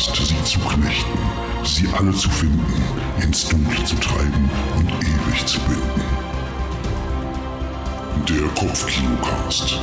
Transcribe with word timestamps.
Podcast, 0.00 0.28
sie 0.28 0.44
zu 0.44 0.58
knechten, 0.60 1.18
sie 1.62 1.86
alle 1.88 2.12
zu 2.12 2.30
finden, 2.30 2.64
ins 3.22 3.46
Dunkle 3.48 3.84
zu 3.84 3.94
treiben 3.96 4.48
und 4.74 4.90
ewig 4.90 5.46
zu 5.46 5.60
binden. 5.60 6.02
Der 8.26 8.48
Kopfkinocast. 8.54 9.78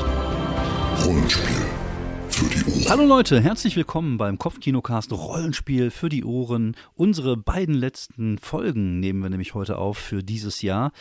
Rollenspiel. 1.06 2.90
Hallo 2.90 3.06
Leute, 3.06 3.42
herzlich 3.42 3.76
willkommen 3.76 4.18
beim 4.18 4.40
Kopfkinocast 4.40 5.12
Rollenspiel 5.12 5.92
für 5.92 6.10
die 6.10 6.24
Ohren. 6.24 6.76
Unsere 6.96 7.38
beiden 7.38 7.76
letzten 7.76 8.40
Folgen 8.40 9.00
nehmen 9.00 9.22
wir 9.22 9.30
nämlich 9.30 9.54
heute 9.54 9.78
auf 9.78 9.98
für 9.98 10.24
dieses 10.24 10.64
Jahr 10.64 10.92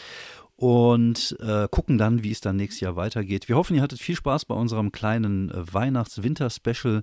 und 0.56 1.36
äh, 1.40 1.68
gucken 1.70 1.98
dann, 1.98 2.22
wie 2.22 2.32
es 2.32 2.40
dann 2.40 2.56
nächstes 2.56 2.80
Jahr 2.80 2.96
weitergeht. 2.96 3.48
Wir 3.48 3.56
hoffen, 3.56 3.76
ihr 3.76 3.82
hattet 3.82 4.00
viel 4.00 4.16
Spaß 4.16 4.46
bei 4.46 4.54
unserem 4.54 4.90
kleinen 4.90 5.50
äh, 5.50 5.72
Weihnachts-Winter-Special, 5.72 7.02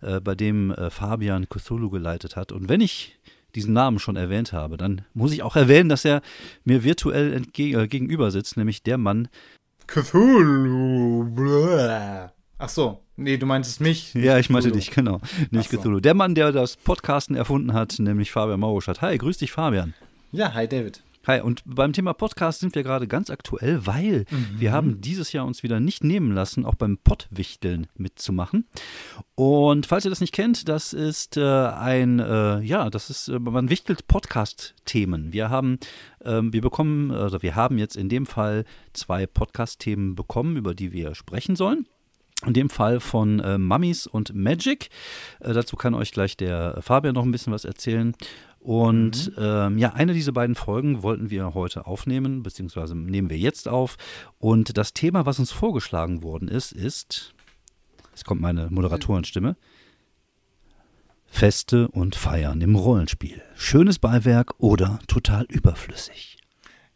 äh, 0.00 0.20
bei 0.20 0.34
dem 0.34 0.70
äh, 0.70 0.90
Fabian 0.90 1.48
Cthulhu 1.48 1.90
geleitet 1.90 2.36
hat. 2.36 2.52
Und 2.52 2.68
wenn 2.68 2.80
ich 2.80 3.18
diesen 3.54 3.74
Namen 3.74 3.98
schon 3.98 4.16
erwähnt 4.16 4.52
habe, 4.52 4.76
dann 4.76 5.02
muss 5.14 5.32
ich 5.32 5.42
auch 5.42 5.56
erwähnen, 5.56 5.88
dass 5.88 6.04
er 6.04 6.22
mir 6.64 6.84
virtuell 6.84 7.32
entge 7.34 7.82
äh, 7.82 7.86
gegenüber 7.86 8.30
sitzt, 8.30 8.56
nämlich 8.56 8.82
der 8.82 8.98
Mann. 8.98 9.28
Cthulhu. 9.86 11.26
Ach 12.58 12.68
so, 12.70 13.02
nee, 13.16 13.36
du 13.36 13.44
meintest 13.44 13.82
mich. 13.82 14.14
Ja, 14.14 14.38
ich 14.38 14.48
meinte 14.48 14.68
Cthulhu. 14.70 14.80
dich, 14.80 14.90
genau. 14.90 15.20
Nicht 15.50 15.68
Ach 15.68 15.72
so. 15.72 15.78
Cthulhu. 15.78 16.00
Der 16.00 16.14
Mann, 16.14 16.34
der 16.34 16.50
das 16.52 16.76
Podcasten 16.76 17.36
erfunden 17.36 17.74
hat, 17.74 17.98
nämlich 17.98 18.30
Fabian 18.30 18.60
Mauruschat. 18.60 19.02
Hi, 19.02 19.18
grüß 19.18 19.36
dich, 19.36 19.52
Fabian. 19.52 19.92
Ja, 20.32 20.54
hi 20.54 20.66
David. 20.66 21.02
Hi, 21.26 21.40
und 21.40 21.62
beim 21.66 21.92
Thema 21.92 22.12
Podcast 22.12 22.60
sind 22.60 22.76
wir 22.76 22.84
gerade 22.84 23.08
ganz 23.08 23.30
aktuell, 23.30 23.84
weil 23.84 24.26
wir 24.56 24.70
haben 24.70 25.00
dieses 25.00 25.32
Jahr 25.32 25.44
uns 25.44 25.64
wieder 25.64 25.80
nicht 25.80 26.04
nehmen 26.04 26.30
lassen, 26.30 26.64
auch 26.64 26.76
beim 26.76 26.98
Pottwichteln 26.98 27.88
mitzumachen. 27.96 28.68
Und 29.34 29.86
falls 29.86 30.04
ihr 30.04 30.10
das 30.10 30.20
nicht 30.20 30.32
kennt, 30.32 30.68
das 30.68 30.92
ist 30.92 31.36
äh, 31.36 31.42
ein, 31.42 32.20
äh, 32.20 32.60
ja, 32.60 32.90
das 32.90 33.10
ist, 33.10 33.26
äh, 33.26 33.40
man 33.40 33.70
wichtelt 33.70 34.06
Podcast-Themen. 34.06 35.32
Wir 35.32 35.50
haben, 35.50 35.80
ähm, 36.24 36.52
wir 36.52 36.60
bekommen, 36.60 37.10
oder 37.10 37.42
wir 37.42 37.56
haben 37.56 37.76
jetzt 37.76 37.96
in 37.96 38.08
dem 38.08 38.26
Fall 38.26 38.64
zwei 38.92 39.26
Podcast-Themen 39.26 40.14
bekommen, 40.14 40.56
über 40.56 40.76
die 40.76 40.92
wir 40.92 41.16
sprechen 41.16 41.56
sollen. 41.56 41.88
In 42.44 42.52
dem 42.52 42.70
Fall 42.70 43.00
von 43.00 43.40
äh, 43.40 43.58
Mummies 43.58 44.06
und 44.06 44.32
Magic. 44.32 44.90
Äh, 45.40 45.54
dazu 45.54 45.74
kann 45.74 45.94
euch 45.94 46.12
gleich 46.12 46.36
der 46.36 46.80
Fabian 46.82 47.14
noch 47.14 47.24
ein 47.24 47.32
bisschen 47.32 47.52
was 47.52 47.64
erzählen. 47.64 48.14
Und 48.66 49.30
ähm, 49.38 49.78
ja, 49.78 49.92
eine 49.92 50.12
dieser 50.12 50.32
beiden 50.32 50.56
Folgen 50.56 51.04
wollten 51.04 51.30
wir 51.30 51.54
heute 51.54 51.86
aufnehmen, 51.86 52.42
beziehungsweise 52.42 52.96
nehmen 52.96 53.30
wir 53.30 53.38
jetzt 53.38 53.68
auf. 53.68 53.96
Und 54.40 54.76
das 54.76 54.92
Thema, 54.92 55.24
was 55.24 55.38
uns 55.38 55.52
vorgeschlagen 55.52 56.24
worden 56.24 56.48
ist, 56.48 56.72
ist, 56.72 57.32
es 58.12 58.24
kommt 58.24 58.40
meine 58.40 58.66
Moderatorenstimme, 58.68 59.56
Feste 61.26 61.86
und 61.86 62.16
Feiern 62.16 62.60
im 62.60 62.74
Rollenspiel. 62.74 63.40
Schönes 63.54 64.00
Beiwerk 64.00 64.54
oder 64.58 64.98
total 65.06 65.44
überflüssig. 65.44 66.35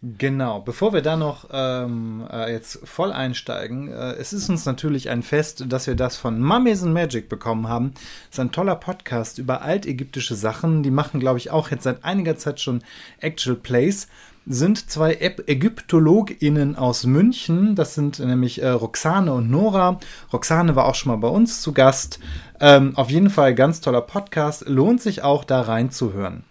Genau, 0.03 0.61
bevor 0.61 0.95
wir 0.95 1.03
da 1.03 1.15
noch 1.15 1.51
ähm, 1.53 2.27
äh, 2.33 2.51
jetzt 2.51 2.89
voll 2.89 3.13
einsteigen, 3.13 3.89
äh, 3.89 4.13
es 4.13 4.33
ist 4.33 4.49
uns 4.49 4.65
natürlich 4.65 5.11
ein 5.11 5.23
Fest, 5.23 5.67
dass 5.69 5.87
wir 5.87 5.95
das 5.95 6.17
von 6.17 6.41
Mummies 6.41 6.83
and 6.83 6.95
Magic 6.95 7.29
bekommen 7.29 7.69
haben. 7.69 7.93
Das 7.93 8.39
ist 8.39 8.41
ein 8.41 8.51
toller 8.51 8.77
Podcast 8.77 9.37
über 9.37 9.61
altägyptische 9.61 10.37
Sachen. 10.37 10.83
Die 10.83 10.91
machen, 10.91 11.21
glaube 11.21 11.37
ich, 11.37 11.51
auch 11.51 11.71
jetzt 11.71 11.85
seit 11.85 12.03
einiger 12.03 12.39
Zeit 12.39 12.61
schon 12.61 12.83
Actual 13.21 13.57
Plays. 13.57 14.09
Sind 14.47 14.91
zwei 14.91 15.19
ÄgyptologInnen 15.21 16.77
aus 16.77 17.05
München. 17.05 17.75
Das 17.75 17.95
sind 17.95 18.21
nämlich 18.21 18.63
äh, 18.63 18.69
Roxane 18.69 19.35
und 19.35 19.51
Nora. 19.51 20.01
Roxane 20.33 20.77
war 20.77 20.87
auch 20.87 20.95
schon 20.95 21.13
mal 21.13 21.19
bei 21.19 21.29
uns 21.29 21.61
zu 21.61 21.75
Gast. 21.75 22.21
Ähm, 22.59 22.97
auf 22.97 23.11
jeden 23.11 23.29
Fall 23.29 23.55
ganz 23.55 23.83
toller 23.83 24.01
Podcast. 24.01 24.67
Lohnt 24.67 25.03
sich 25.03 25.23
auch 25.23 25.45
da 25.45 25.61
reinzuhören. 25.61 26.45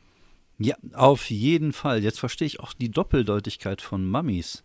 Ja, 0.59 0.75
auf 0.93 1.29
jeden 1.29 1.71
Fall. 1.73 2.03
Jetzt 2.03 2.19
verstehe 2.19 2.45
ich 2.45 2.59
auch 2.59 2.73
die 2.73 2.91
Doppeldeutigkeit 2.91 3.81
von 3.81 4.05
Mummies. 4.05 4.63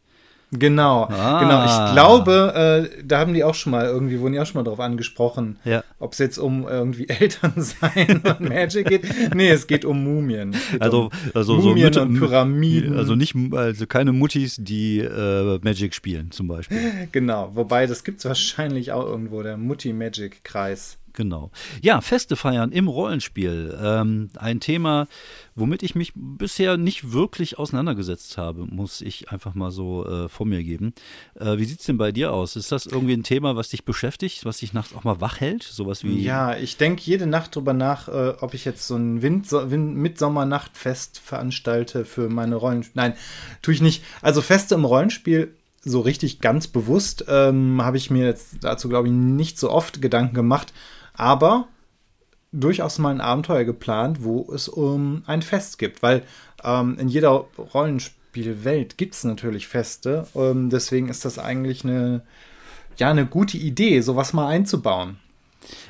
Genau, 0.56 1.04
Ah. 1.10 1.40
genau. 1.40 1.64
Ich 1.64 1.92
glaube, 1.94 2.88
äh, 2.96 3.02
da 3.04 3.18
haben 3.18 3.34
die 3.34 3.42
auch 3.42 3.54
schon 3.56 3.72
mal 3.72 3.86
irgendwie, 3.86 4.20
wurden 4.20 4.34
die 4.34 4.40
auch 4.40 4.46
schon 4.46 4.62
mal 4.62 4.68
drauf 4.68 4.78
angesprochen, 4.78 5.58
Ja. 5.64 5.82
ob 5.98 6.12
es 6.12 6.18
jetzt 6.18 6.38
um 6.38 6.68
irgendwie 6.68 7.08
Eltern 7.20 7.54
sein 7.56 8.20
und 8.22 8.40
Magic 8.40 8.86
geht. 8.88 9.34
Nee, 9.34 9.50
es 9.50 9.66
geht 9.66 9.84
um 9.84 10.04
Mumien. 10.04 10.52
Geht 10.70 10.80
Also, 10.82 11.04
um 11.04 11.10
also 11.34 11.56
Mumien 11.56 11.92
so 11.92 12.02
und 12.02 12.18
Pyramiden. 12.20 12.96
Also 12.96 13.16
nicht, 13.16 13.34
also 13.52 13.86
keine 13.88 14.12
Muttis, 14.12 14.56
die 14.60 14.98
äh, 15.00 15.58
Magic 15.62 15.92
spielen, 15.94 16.30
zum 16.30 16.46
Beispiel. 16.46 16.78
Genau, 17.12 17.50
wobei 17.54 17.86
das 17.86 18.04
gibt 18.04 18.18
es 18.18 18.24
wahrscheinlich 18.24 18.92
auch 18.92 19.06
irgendwo, 19.06 19.42
der 19.42 19.56
Mutti-Magic-Kreis. 19.56 20.98
Genau. 21.14 21.50
Ja, 21.80 22.00
Feste 22.00 22.34
feiern 22.36 22.72
im 22.72 22.88
Rollenspiel. 22.88 23.78
Ähm, 23.80 24.30
ein 24.36 24.58
Thema, 24.58 25.06
womit 25.54 25.84
ich 25.84 25.94
mich 25.94 26.12
bisher 26.14 26.76
nicht 26.76 27.12
wirklich 27.12 27.56
auseinandergesetzt 27.58 28.36
habe, 28.36 28.66
muss 28.66 29.00
ich 29.00 29.30
einfach 29.30 29.54
mal 29.54 29.70
so 29.70 30.04
äh, 30.06 30.28
vor 30.28 30.44
mir 30.44 30.62
geben. 30.64 30.92
Äh, 31.38 31.56
wie 31.58 31.64
sieht's 31.64 31.86
denn 31.86 31.98
bei 31.98 32.10
dir 32.10 32.32
aus? 32.32 32.56
Ist 32.56 32.72
das 32.72 32.86
irgendwie 32.86 33.14
ein 33.14 33.22
Thema, 33.22 33.54
was 33.54 33.68
dich 33.68 33.84
beschäftigt, 33.84 34.44
was 34.44 34.58
dich 34.58 34.72
nachts 34.72 34.94
auch 34.94 35.04
mal 35.04 35.20
wach 35.20 35.40
hält? 35.40 35.62
Sowas 35.62 36.02
wie. 36.02 36.20
Ja, 36.20 36.56
ich 36.56 36.76
denke 36.76 37.02
jede 37.04 37.26
Nacht 37.26 37.54
drüber 37.54 37.72
nach, 37.72 38.08
äh, 38.08 38.34
ob 38.40 38.52
ich 38.52 38.64
jetzt 38.64 38.86
so 38.86 38.96
ein 38.96 39.22
Wind 39.22 39.52
Wind 39.52 39.96
Mitsommernachtfest 39.96 41.20
veranstalte 41.20 42.04
für 42.04 42.28
meine 42.28 42.56
Rollen. 42.56 42.84
Nein, 42.94 43.14
tue 43.62 43.74
ich 43.74 43.80
nicht. 43.80 44.02
Also 44.20 44.42
Feste 44.42 44.74
im 44.74 44.84
Rollenspiel, 44.84 45.54
so 45.84 46.00
richtig 46.00 46.40
ganz 46.40 46.66
bewusst, 46.66 47.26
ähm, 47.28 47.82
habe 47.82 47.96
ich 47.96 48.10
mir 48.10 48.24
jetzt 48.24 48.56
dazu, 48.62 48.88
glaube 48.88 49.08
ich, 49.08 49.14
nicht 49.14 49.58
so 49.58 49.70
oft 49.70 50.00
Gedanken 50.00 50.34
gemacht. 50.34 50.72
Aber 51.14 51.68
durchaus 52.52 52.98
mal 52.98 53.10
ein 53.10 53.20
Abenteuer 53.20 53.64
geplant, 53.64 54.22
wo 54.22 54.50
es 54.52 54.68
um 54.68 55.22
ein 55.26 55.42
Fest 55.42 55.78
gibt. 55.78 56.02
Weil 56.02 56.22
ähm, 56.62 56.96
in 56.98 57.08
jeder 57.08 57.46
Rollenspielwelt 57.58 58.96
gibt 58.96 59.14
es 59.14 59.24
natürlich 59.24 59.68
Feste. 59.68 60.26
Ähm, 60.34 60.70
deswegen 60.70 61.08
ist 61.08 61.24
das 61.24 61.38
eigentlich 61.38 61.84
eine, 61.84 62.22
ja, 62.96 63.10
eine 63.10 63.26
gute 63.26 63.58
Idee, 63.58 64.00
sowas 64.00 64.32
mal 64.32 64.48
einzubauen. 64.48 65.18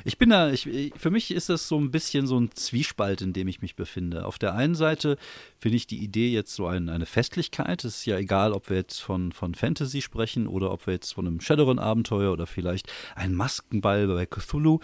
Ich 0.03 0.17
bin 0.17 0.29
da, 0.29 0.49
ich, 0.51 0.67
für 0.97 1.09
mich 1.11 1.31
ist 1.31 1.49
das 1.49 1.67
so 1.67 1.79
ein 1.79 1.91
bisschen 1.91 2.27
so 2.27 2.39
ein 2.39 2.51
Zwiespalt, 2.53 3.21
in 3.21 3.33
dem 3.33 3.47
ich 3.47 3.61
mich 3.61 3.75
befinde. 3.75 4.25
Auf 4.25 4.37
der 4.39 4.53
einen 4.55 4.75
Seite 4.75 5.17
finde 5.59 5.77
ich 5.77 5.87
die 5.87 6.03
Idee 6.03 6.29
jetzt 6.31 6.53
so 6.55 6.67
ein, 6.67 6.89
eine 6.89 7.05
Festlichkeit. 7.05 7.83
Es 7.83 7.97
ist 7.97 8.05
ja 8.05 8.17
egal, 8.17 8.53
ob 8.53 8.69
wir 8.69 8.77
jetzt 8.77 8.99
von, 8.99 9.31
von 9.31 9.55
Fantasy 9.55 10.01
sprechen 10.01 10.47
oder 10.47 10.71
ob 10.71 10.87
wir 10.87 10.93
jetzt 10.93 11.13
von 11.13 11.27
einem 11.27 11.41
Shadowrun-Abenteuer 11.41 12.31
oder 12.31 12.47
vielleicht 12.47 12.91
ein 13.15 13.33
Maskenball 13.33 14.07
bei 14.07 14.25
Cthulhu. 14.25 14.79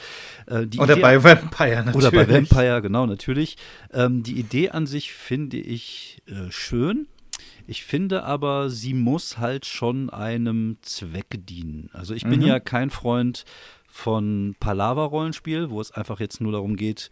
Äh, 0.47 0.67
Oder 0.77 0.93
Idee- 0.93 1.01
bei 1.01 1.23
Vampire 1.23 1.83
natürlich. 1.83 1.95
Oder 1.95 2.11
bei 2.11 2.29
Vampire, 2.29 2.81
genau, 2.81 3.05
natürlich. 3.05 3.57
Ähm, 3.93 4.23
die 4.23 4.39
Idee 4.39 4.69
an 4.69 4.87
sich 4.87 5.11
finde 5.13 5.57
ich 5.57 6.21
äh, 6.27 6.49
schön. 6.51 7.07
Ich 7.67 7.83
finde 7.83 8.23
aber, 8.23 8.69
sie 8.69 8.93
muss 8.93 9.37
halt 9.37 9.65
schon 9.65 10.09
einem 10.09 10.77
Zweck 10.81 11.27
dienen. 11.45 11.89
Also 11.93 12.13
ich 12.13 12.23
bin 12.23 12.41
ja 12.41 12.59
kein 12.59 12.89
Freund 12.89 13.45
von 13.91 14.55
Palaver-Rollenspiel, 14.59 15.69
wo 15.69 15.81
es 15.81 15.91
einfach 15.91 16.19
jetzt 16.19 16.41
nur 16.41 16.51
darum 16.51 16.75
geht, 16.75 17.09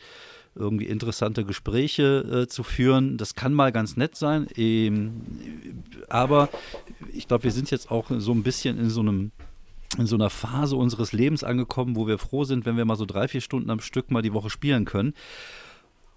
irgendwie 0.56 0.86
interessante 0.86 1.46
Gespräche 1.46 2.44
äh, 2.44 2.48
zu 2.48 2.64
führen. 2.64 3.18
Das 3.18 3.36
kann 3.36 3.54
mal 3.54 3.72
ganz 3.72 3.98
nett 3.98 4.16
sein. 4.16 4.48
Ähm, 4.56 5.22
aber 6.10 6.50
ich 7.14 7.28
glaube, 7.28 7.44
wir 7.44 7.52
sind 7.52 7.72
jetzt 7.72 7.92
auch 7.92 8.08
so 8.18 8.32
ein 8.32 8.44
bisschen 8.44 8.78
in 8.80 8.90
so 8.90 9.02
einem 9.02 9.32
in 9.98 10.06
so 10.06 10.16
einer 10.16 10.30
Phase 10.30 10.76
unseres 10.76 11.14
Lebens 11.14 11.44
angekommen, 11.44 11.96
wo 11.96 12.06
wir 12.06 12.20
froh 12.20 12.44
sind, 12.44 12.66
wenn 12.66 12.78
wir 12.78 12.86
mal 12.86 12.96
so 12.96 13.06
drei, 13.06 13.28
vier 13.28 13.42
Stunden 13.42 13.72
am 13.72 13.80
Stück 13.80 14.12
mal 14.12 14.22
die 14.22 14.34
Woche 14.34 14.52
spielen 14.52 14.86
können. 14.86 15.14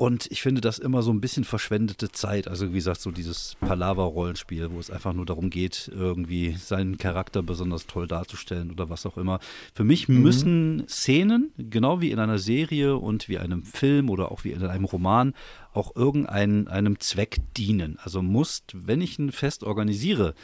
Und 0.03 0.27
ich 0.33 0.43
finde 0.43 0.61
das 0.61 0.81
immer 0.81 1.01
so 1.03 1.13
ein 1.13 1.21
bisschen 1.21 1.45
verschwendete 1.45 2.11
Zeit. 2.11 2.49
Also 2.49 2.71
wie 2.71 2.75
gesagt, 2.75 3.01
so 3.01 3.13
dieses 3.13 3.55
Palaver-Rollenspiel, 3.61 4.73
wo 4.73 4.81
es 4.81 4.91
einfach 4.91 5.13
nur 5.13 5.27
darum 5.27 5.49
geht, 5.49 5.93
irgendwie 5.95 6.57
seinen 6.59 6.99
Charakter 6.99 7.41
besonders 7.41 7.87
toll 7.87 8.09
darzustellen 8.09 8.73
oder 8.73 8.91
was 8.91 9.07
auch 9.07 9.17
immer. 9.17 9.39
Für 9.73 9.85
mich 9.85 10.09
müssen 10.09 10.83
Szenen, 10.89 11.53
genau 11.57 12.01
wie 12.01 12.11
in 12.11 12.19
einer 12.19 12.41
Serie 12.41 12.97
und 12.97 13.29
wie 13.29 13.39
einem 13.39 13.63
Film 13.63 14.11
oder 14.11 14.33
auch 14.33 14.43
wie 14.43 14.51
in 14.51 14.67
einem 14.67 14.87
Roman, 14.87 15.35
auch 15.75 15.97
irgendeinem 15.97 16.69
einem 16.69 17.01
Zweck 17.01 17.39
dienen. 17.57 17.99
Also 18.03 18.23
muss, 18.23 18.63
wenn 18.73 19.01
ich 19.01 19.19
ein 19.19 19.33
Fest 19.33 19.65
organisiere, 19.65 20.35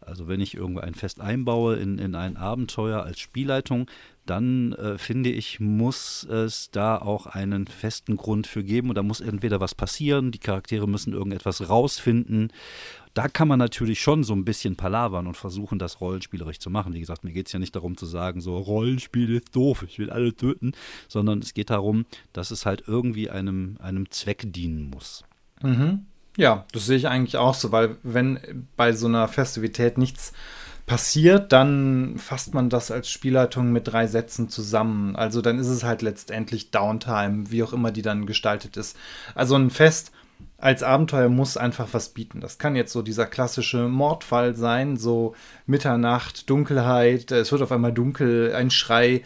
also 0.00 0.28
wenn 0.28 0.40
ich 0.40 0.54
irgendwo 0.54 0.80
ein 0.80 0.94
Fest 0.94 1.20
einbaue 1.20 1.76
in, 1.76 1.98
in 1.98 2.14
ein 2.14 2.36
Abenteuer 2.36 3.02
als 3.02 3.18
Spielleitung, 3.18 3.90
dann 4.26 4.72
äh, 4.72 4.98
finde 4.98 5.30
ich, 5.30 5.60
muss 5.60 6.24
es 6.24 6.70
da 6.70 6.98
auch 6.98 7.26
einen 7.26 7.66
festen 7.66 8.16
Grund 8.16 8.46
für 8.46 8.64
geben. 8.64 8.88
Und 8.88 8.96
da 8.96 9.02
muss 9.02 9.20
entweder 9.20 9.60
was 9.60 9.74
passieren, 9.74 10.32
die 10.32 10.38
Charaktere 10.38 10.88
müssen 10.88 11.12
irgendetwas 11.12 11.68
rausfinden. 11.68 12.52
Da 13.16 13.28
kann 13.28 13.48
man 13.48 13.58
natürlich 13.58 14.02
schon 14.02 14.24
so 14.24 14.34
ein 14.34 14.44
bisschen 14.44 14.76
palavern 14.76 15.26
und 15.26 15.38
versuchen, 15.38 15.78
das 15.78 16.02
rollenspielerisch 16.02 16.58
zu 16.58 16.68
machen. 16.68 16.92
Wie 16.92 17.00
gesagt, 17.00 17.24
mir 17.24 17.32
geht 17.32 17.46
es 17.46 17.52
ja 17.54 17.58
nicht 17.58 17.74
darum 17.74 17.96
zu 17.96 18.04
sagen, 18.04 18.42
so 18.42 18.58
Rollenspiel 18.58 19.36
ist 19.36 19.56
doof, 19.56 19.84
ich 19.88 19.98
will 19.98 20.10
alle 20.10 20.36
töten, 20.36 20.72
sondern 21.08 21.38
es 21.38 21.54
geht 21.54 21.70
darum, 21.70 22.04
dass 22.34 22.50
es 22.50 22.66
halt 22.66 22.84
irgendwie 22.86 23.30
einem, 23.30 23.78
einem 23.80 24.10
Zweck 24.10 24.52
dienen 24.52 24.90
muss. 24.90 25.24
Ja, 26.36 26.66
das 26.72 26.84
sehe 26.84 26.98
ich 26.98 27.08
eigentlich 27.08 27.38
auch 27.38 27.54
so, 27.54 27.72
weil 27.72 27.96
wenn 28.02 28.66
bei 28.76 28.92
so 28.92 29.06
einer 29.06 29.28
Festivität 29.28 29.96
nichts 29.96 30.34
passiert, 30.84 31.52
dann 31.52 32.18
fasst 32.18 32.52
man 32.52 32.68
das 32.68 32.90
als 32.90 33.10
Spielleitung 33.10 33.72
mit 33.72 33.88
drei 33.88 34.08
Sätzen 34.08 34.50
zusammen. 34.50 35.16
Also 35.16 35.40
dann 35.40 35.58
ist 35.58 35.68
es 35.68 35.84
halt 35.84 36.02
letztendlich 36.02 36.70
Downtime, 36.70 37.50
wie 37.50 37.62
auch 37.62 37.72
immer 37.72 37.92
die 37.92 38.02
dann 38.02 38.26
gestaltet 38.26 38.76
ist. 38.76 38.94
Also 39.34 39.54
ein 39.56 39.70
Fest 39.70 40.12
als 40.58 40.82
Abenteuer 40.82 41.28
muss 41.28 41.56
einfach 41.56 41.88
was 41.92 42.10
bieten. 42.10 42.40
Das 42.40 42.58
kann 42.58 42.76
jetzt 42.76 42.92
so 42.92 43.02
dieser 43.02 43.26
klassische 43.26 43.88
Mordfall 43.88 44.54
sein, 44.54 44.96
so 44.96 45.34
Mitternacht, 45.66 46.48
Dunkelheit, 46.48 47.30
es 47.30 47.52
wird 47.52 47.62
auf 47.62 47.72
einmal 47.72 47.92
dunkel, 47.92 48.54
ein 48.54 48.70
Schrei, 48.70 49.22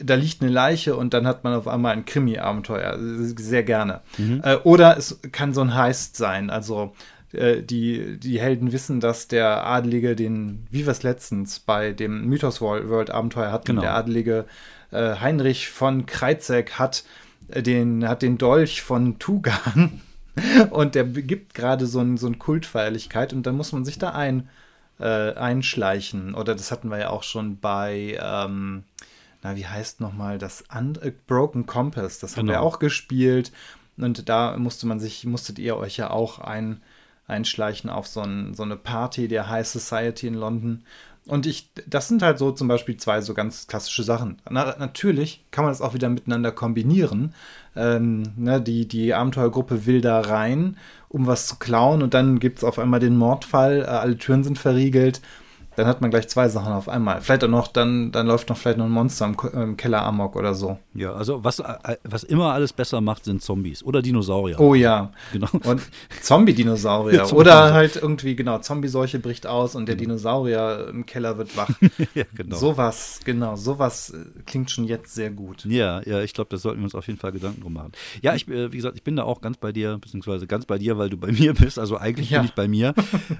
da 0.00 0.14
liegt 0.14 0.42
eine 0.42 0.50
Leiche 0.50 0.96
und 0.96 1.14
dann 1.14 1.26
hat 1.26 1.44
man 1.44 1.54
auf 1.54 1.68
einmal 1.68 1.92
ein 1.92 2.04
Krimi-Abenteuer. 2.04 2.98
Sehr 3.36 3.62
gerne. 3.62 4.00
Mhm. 4.18 4.42
Äh, 4.44 4.56
oder 4.56 4.96
es 4.96 5.20
kann 5.32 5.54
so 5.54 5.60
ein 5.60 5.74
Heist 5.74 6.16
sein, 6.16 6.50
also 6.50 6.92
äh, 7.32 7.62
die, 7.62 8.18
die 8.18 8.40
Helden 8.40 8.72
wissen, 8.72 9.00
dass 9.00 9.28
der 9.28 9.66
Adlige 9.66 10.16
den, 10.16 10.66
wie 10.70 10.84
wir 10.84 10.92
es 10.92 11.02
letztens 11.02 11.60
bei 11.60 11.92
dem 11.92 12.26
Mythos 12.26 12.60
World 12.60 13.10
Abenteuer 13.10 13.52
hatten, 13.52 13.66
genau. 13.66 13.82
der 13.82 13.94
Adlige 13.94 14.44
äh, 14.90 15.14
Heinrich 15.16 15.68
von 15.68 16.06
Kreizek 16.06 16.72
hat 16.78 17.04
äh, 17.48 17.62
den, 17.62 18.06
hat 18.06 18.22
den 18.22 18.36
Dolch 18.36 18.82
von 18.82 19.18
Tugan 19.18 20.00
und 20.70 20.94
der 20.94 21.04
gibt 21.04 21.54
gerade 21.54 21.86
so, 21.86 22.00
ein, 22.00 22.16
so 22.16 22.26
eine 22.26 22.36
Kultfeierlichkeit 22.36 23.32
und 23.32 23.44
dann 23.46 23.56
muss 23.56 23.72
man 23.72 23.84
sich 23.84 23.98
da 23.98 24.10
ein, 24.10 24.48
äh, 25.00 25.34
einschleichen. 25.34 26.34
Oder 26.34 26.54
das 26.54 26.70
hatten 26.70 26.90
wir 26.90 26.98
ja 26.98 27.10
auch 27.10 27.22
schon 27.22 27.58
bei, 27.58 28.18
ähm, 28.20 28.84
na, 29.42 29.56
wie 29.56 29.66
heißt 29.66 30.00
nochmal 30.00 30.38
das 30.38 30.64
Un 30.74 30.98
Broken 31.26 31.66
Compass, 31.66 32.18
das 32.18 32.36
haben 32.36 32.46
genau. 32.46 32.60
wir 32.60 32.62
auch 32.62 32.78
gespielt. 32.78 33.52
Und 33.96 34.28
da 34.28 34.56
musste 34.56 34.86
man 34.86 35.00
sich, 35.00 35.24
musstet 35.24 35.58
ihr 35.58 35.76
euch 35.76 35.96
ja 35.96 36.10
auch 36.10 36.38
ein, 36.38 36.80
einschleichen 37.26 37.90
auf 37.90 38.06
so, 38.06 38.20
ein, 38.22 38.54
so 38.54 38.62
eine 38.62 38.76
Party 38.76 39.28
der 39.28 39.48
High 39.48 39.66
Society 39.66 40.26
in 40.26 40.34
London. 40.34 40.84
Und 41.26 41.46
ich, 41.46 41.68
das 41.86 42.08
sind 42.08 42.22
halt 42.22 42.38
so 42.38 42.52
zum 42.52 42.68
Beispiel 42.68 42.96
zwei 42.96 43.20
so 43.20 43.34
ganz 43.34 43.66
klassische 43.66 44.02
Sachen. 44.02 44.38
Na, 44.48 44.76
natürlich 44.78 45.44
kann 45.50 45.64
man 45.64 45.72
das 45.72 45.82
auch 45.82 45.92
wieder 45.92 46.08
miteinander 46.08 46.52
kombinieren. 46.52 47.34
Ähm, 47.78 48.24
ne, 48.36 48.60
die, 48.60 48.88
die 48.88 49.14
Abenteuergruppe 49.14 49.86
will 49.86 50.00
da 50.00 50.20
rein, 50.20 50.76
um 51.08 51.26
was 51.26 51.46
zu 51.46 51.56
klauen. 51.56 52.02
Und 52.02 52.14
dann 52.14 52.40
gibt 52.40 52.58
es 52.58 52.64
auf 52.64 52.78
einmal 52.78 53.00
den 53.00 53.16
Mordfall, 53.16 53.82
äh, 53.82 53.84
alle 53.84 54.18
Türen 54.18 54.44
sind 54.44 54.58
verriegelt 54.58 55.20
dann 55.78 55.86
hat 55.86 56.00
man 56.00 56.10
gleich 56.10 56.26
zwei 56.26 56.48
Sachen 56.48 56.72
auf 56.72 56.88
einmal. 56.88 57.20
Vielleicht 57.20 57.44
auch 57.44 57.48
noch, 57.48 57.68
dann, 57.68 58.10
dann 58.10 58.26
läuft 58.26 58.48
noch 58.48 58.56
vielleicht 58.56 58.78
noch 58.78 58.86
ein 58.86 58.90
Monster 58.90 59.26
im, 59.26 59.60
im 59.60 59.76
Keller 59.76 60.02
Amok 60.02 60.34
oder 60.34 60.52
so. 60.52 60.76
Ja, 60.92 61.12
also 61.12 61.44
was, 61.44 61.60
äh, 61.60 61.96
was 62.02 62.24
immer 62.24 62.52
alles 62.52 62.72
besser 62.72 63.00
macht, 63.00 63.24
sind 63.24 63.42
Zombies 63.42 63.84
oder 63.84 64.02
Dinosaurier. 64.02 64.58
Oh 64.58 64.74
ja. 64.74 65.12
Genau. 65.32 65.46
Und 65.64 65.80
Zombie-Dinosaurier. 66.20 67.32
oder 67.32 67.72
halt 67.72 67.94
irgendwie, 67.94 68.34
genau, 68.34 68.58
Zombie-Seuche 68.58 69.20
bricht 69.20 69.46
aus 69.46 69.76
und 69.76 69.86
der 69.86 69.94
genau. 69.94 70.14
Dinosaurier 70.14 70.88
im 70.90 71.06
Keller 71.06 71.38
wird 71.38 71.56
wach. 71.56 71.70
ja, 72.14 72.24
genau. 72.34 72.56
Sowas, 72.56 73.20
genau, 73.24 73.54
sowas 73.54 74.10
äh, 74.10 74.42
klingt 74.46 74.72
schon 74.72 74.84
jetzt 74.84 75.14
sehr 75.14 75.30
gut. 75.30 75.64
Ja, 75.64 76.02
ja, 76.04 76.22
ich 76.22 76.34
glaube, 76.34 76.50
da 76.50 76.56
sollten 76.56 76.80
wir 76.80 76.86
uns 76.86 76.96
auf 76.96 77.06
jeden 77.06 77.20
Fall 77.20 77.30
Gedanken 77.30 77.60
drum 77.60 77.74
machen. 77.74 77.92
Ja, 78.20 78.34
ich, 78.34 78.48
äh, 78.48 78.72
wie 78.72 78.76
gesagt, 78.78 78.96
ich 78.96 79.04
bin 79.04 79.14
da 79.14 79.22
auch 79.22 79.40
ganz 79.40 79.58
bei 79.58 79.70
dir, 79.70 79.96
beziehungsweise 79.98 80.48
ganz 80.48 80.66
bei 80.66 80.78
dir, 80.78 80.98
weil 80.98 81.08
du 81.08 81.16
bei 81.16 81.30
mir 81.32 81.54
bist. 81.54 81.78
Also 81.78 81.96
eigentlich 81.96 82.30
ja. 82.30 82.40
bin 82.40 82.46
ich 82.46 82.54
bei 82.54 82.66
mir. 82.66 82.94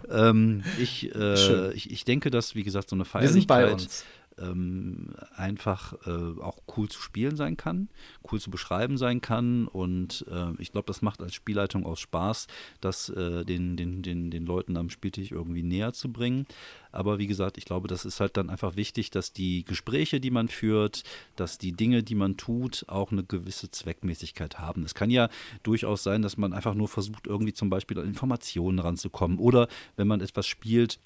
ähm, 0.08 0.62
ich, 0.80 1.12
äh, 1.16 1.72
ich, 1.72 1.90
ich 1.90 2.04
denke, 2.04 2.27
denke, 2.28 2.36
dass, 2.36 2.54
wie 2.54 2.62
gesagt, 2.62 2.90
so 2.90 2.96
eine 2.96 3.04
Feierlichkeit 3.04 4.04
ähm, 4.38 5.14
einfach 5.34 5.94
äh, 6.06 6.40
auch 6.40 6.58
cool 6.76 6.88
zu 6.88 7.00
spielen 7.00 7.34
sein 7.34 7.56
kann, 7.56 7.88
cool 8.30 8.40
zu 8.40 8.52
beschreiben 8.52 8.96
sein 8.96 9.20
kann. 9.20 9.66
Und 9.66 10.24
äh, 10.30 10.52
ich 10.62 10.70
glaube, 10.70 10.86
das 10.86 11.02
macht 11.02 11.20
als 11.22 11.34
Spielleitung 11.34 11.84
auch 11.84 11.96
Spaß, 11.96 12.46
das 12.80 13.08
äh, 13.08 13.44
den, 13.44 13.76
den, 13.76 14.02
den, 14.02 14.30
den 14.30 14.46
Leuten 14.46 14.76
am 14.76 14.90
Spieltisch 14.90 15.32
irgendwie 15.32 15.64
näher 15.64 15.92
zu 15.92 16.12
bringen. 16.12 16.46
Aber 16.92 17.18
wie 17.18 17.26
gesagt, 17.26 17.58
ich 17.58 17.64
glaube, 17.64 17.88
das 17.88 18.04
ist 18.04 18.20
halt 18.20 18.36
dann 18.36 18.48
einfach 18.48 18.76
wichtig, 18.76 19.10
dass 19.10 19.32
die 19.32 19.64
Gespräche, 19.64 20.20
die 20.20 20.30
man 20.30 20.46
führt, 20.46 21.02
dass 21.34 21.58
die 21.58 21.72
Dinge, 21.72 22.04
die 22.04 22.14
man 22.14 22.36
tut, 22.36 22.84
auch 22.86 23.10
eine 23.10 23.24
gewisse 23.24 23.72
Zweckmäßigkeit 23.72 24.60
haben. 24.60 24.84
Es 24.84 24.94
kann 24.94 25.10
ja 25.10 25.30
durchaus 25.64 26.04
sein, 26.04 26.22
dass 26.22 26.36
man 26.36 26.52
einfach 26.52 26.74
nur 26.74 26.88
versucht, 26.88 27.26
irgendwie 27.26 27.54
zum 27.54 27.70
Beispiel 27.70 27.98
an 27.98 28.06
Informationen 28.06 28.78
ranzukommen. 28.78 29.38
Oder 29.38 29.66
wenn 29.96 30.06
man 30.06 30.20
etwas 30.20 30.46
spielt, 30.46 31.00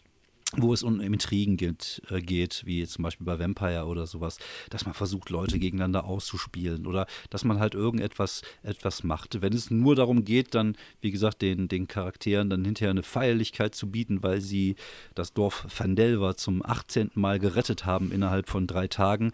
wo 0.57 0.73
es 0.73 0.83
um 0.83 1.01
Intrigen 1.01 1.57
geht, 1.57 2.03
äh, 2.11 2.21
geht, 2.21 2.63
wie 2.67 2.87
zum 2.87 3.05
Beispiel 3.05 3.25
bei 3.25 3.39
Vampire 3.39 3.87
oder 3.87 4.07
sowas, 4.07 4.39
dass 4.71 4.85
man 4.85 4.95
versucht, 4.95 5.31
Leute 5.31 5.59
gegeneinander 5.59 6.05
auszuspielen 6.05 6.87
oder 6.87 7.07
dass 7.31 7.45
man 7.45 7.59
halt 7.59 7.75
irgendetwas 7.75 8.43
etwas 8.63 9.03
macht. 9.03 9.41
Wenn 9.41 9.53
es 9.53 9.71
nur 9.71 9.97
darum 9.97 10.25
geht, 10.25 10.55
dann, 10.55 10.77
wie 11.01 11.11
gesagt, 11.11 11.43
den, 11.43 11.69
den 11.69 11.89
Charakteren 11.89 12.51
dann 12.51 12.65
hinterher 12.65 12.91
eine 12.91 13.03
Feierlichkeit 13.03 13.75
zu 13.75 13.91
bieten, 13.91 14.23
weil 14.23 14.41
sie 14.41 14.77
das 15.15 15.33
Dorf 15.33 15.67
Vandelver 15.77 16.37
zum 16.37 16.65
18. 16.65 17.13
Mal 17.15 17.39
gerettet 17.39 17.87
haben 17.87 18.13
innerhalb 18.13 18.49
von 18.49 18.67
drei 18.67 18.89
Tagen, 18.89 19.33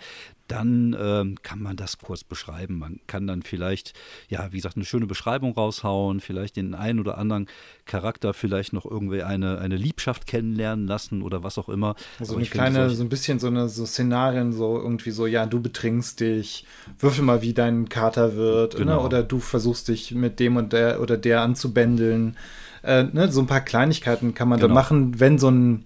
dann 0.48 0.96
ähm, 0.98 1.36
kann 1.42 1.62
man 1.62 1.76
das 1.76 1.98
kurz 1.98 2.24
beschreiben. 2.24 2.78
Man 2.78 3.00
kann 3.06 3.26
dann 3.26 3.42
vielleicht, 3.42 3.92
ja, 4.28 4.50
wie 4.50 4.56
gesagt, 4.56 4.76
eine 4.76 4.84
schöne 4.84 5.06
Beschreibung 5.06 5.52
raushauen, 5.52 6.20
vielleicht 6.20 6.56
den 6.56 6.74
einen 6.74 6.98
oder 7.00 7.18
anderen 7.18 7.46
Charakter 7.84 8.34
vielleicht 8.34 8.72
noch 8.72 8.84
irgendwie 8.84 9.22
eine, 9.22 9.58
eine 9.58 9.76
Liebschaft 9.76 10.26
kennenlernen 10.26 10.86
lassen 10.86 11.22
oder 11.22 11.42
was 11.42 11.58
auch 11.58 11.68
immer. 11.68 11.94
Also 12.18 12.36
eine 12.36 12.46
kleine, 12.46 12.90
so 12.90 13.02
ein 13.02 13.08
bisschen 13.08 13.38
so 13.38 13.46
eine 13.46 13.68
so 13.68 13.86
Szenarien, 13.86 14.52
so 14.52 14.78
irgendwie 14.78 15.10
so, 15.10 15.26
ja, 15.26 15.46
du 15.46 15.60
betrinkst 15.60 16.20
dich, 16.20 16.66
würfel 16.98 17.24
mal, 17.24 17.42
wie 17.42 17.52
dein 17.52 17.88
Kater 17.88 18.34
wird, 18.34 18.74
ne? 18.74 18.80
genau. 18.80 19.00
ne? 19.00 19.06
oder 19.06 19.22
du 19.22 19.38
versuchst 19.40 19.88
dich 19.88 20.12
mit 20.12 20.40
dem 20.40 20.56
und 20.56 20.72
der 20.72 21.00
oder 21.00 21.16
der 21.16 21.42
anzubändeln. 21.42 22.36
Äh, 22.82 23.04
ne? 23.04 23.30
So 23.30 23.40
ein 23.40 23.46
paar 23.46 23.60
Kleinigkeiten 23.60 24.34
kann 24.34 24.48
man 24.48 24.58
genau. 24.58 24.68
da 24.68 24.74
machen, 24.74 25.20
wenn 25.20 25.38
so 25.38 25.50
ein 25.50 25.84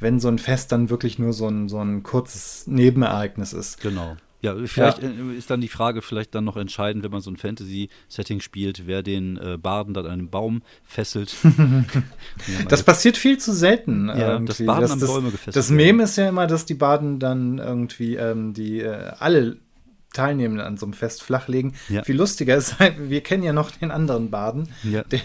wenn 0.00 0.20
so 0.20 0.28
ein 0.28 0.38
Fest 0.38 0.72
dann 0.72 0.90
wirklich 0.90 1.18
nur 1.18 1.32
so 1.32 1.48
ein, 1.48 1.68
so 1.68 1.78
ein 1.78 2.02
kurzes 2.02 2.66
Nebenereignis 2.66 3.52
ist. 3.52 3.80
Genau. 3.80 4.16
Ja, 4.42 4.54
vielleicht 4.66 5.02
ja. 5.02 5.08
Äh, 5.08 5.36
ist 5.36 5.50
dann 5.50 5.60
die 5.60 5.68
Frage 5.68 6.02
vielleicht 6.02 6.34
dann 6.34 6.44
noch 6.44 6.56
entscheidend, 6.56 7.02
wenn 7.04 7.10
man 7.10 7.20
so 7.20 7.30
ein 7.30 7.36
Fantasy-Setting 7.36 8.40
spielt, 8.40 8.86
wer 8.86 9.02
den 9.02 9.38
äh, 9.38 9.56
Baden 9.56 9.94
dann 9.94 10.06
an 10.06 10.12
einem 10.12 10.30
Baum 10.30 10.62
fesselt. 10.84 11.34
das 12.68 12.82
passiert 12.82 13.16
viel 13.16 13.38
zu 13.38 13.52
selten. 13.52 14.08
Ja, 14.08 14.34
irgendwie. 14.34 14.46
das 14.46 14.66
Baden 14.66 14.82
das, 14.82 14.92
an 14.92 15.00
Bäume 15.00 15.30
gefesselt. 15.30 15.56
Das 15.56 15.70
Mem 15.70 16.00
ist 16.00 16.16
ja 16.16 16.28
immer, 16.28 16.46
dass 16.46 16.66
die 16.66 16.74
Baden 16.74 17.18
dann 17.18 17.58
irgendwie 17.58 18.16
ähm, 18.16 18.52
die 18.52 18.80
äh, 18.80 19.12
alle 19.18 19.56
Teilnehmenden 20.16 20.66
an 20.66 20.76
so 20.76 20.86
einem 20.86 20.94
Fest 20.94 21.22
flachlegen. 21.22 21.74
Ja. 21.88 22.02
Viel 22.02 22.16
lustiger 22.16 22.56
ist 22.56 22.78
halt, 22.78 23.10
wir 23.10 23.22
kennen 23.22 23.42
ja 23.42 23.52
noch 23.52 23.70
den 23.70 23.90
anderen 23.90 24.30
Baden, 24.30 24.68
ja. 24.82 25.02
der, 25.04 25.20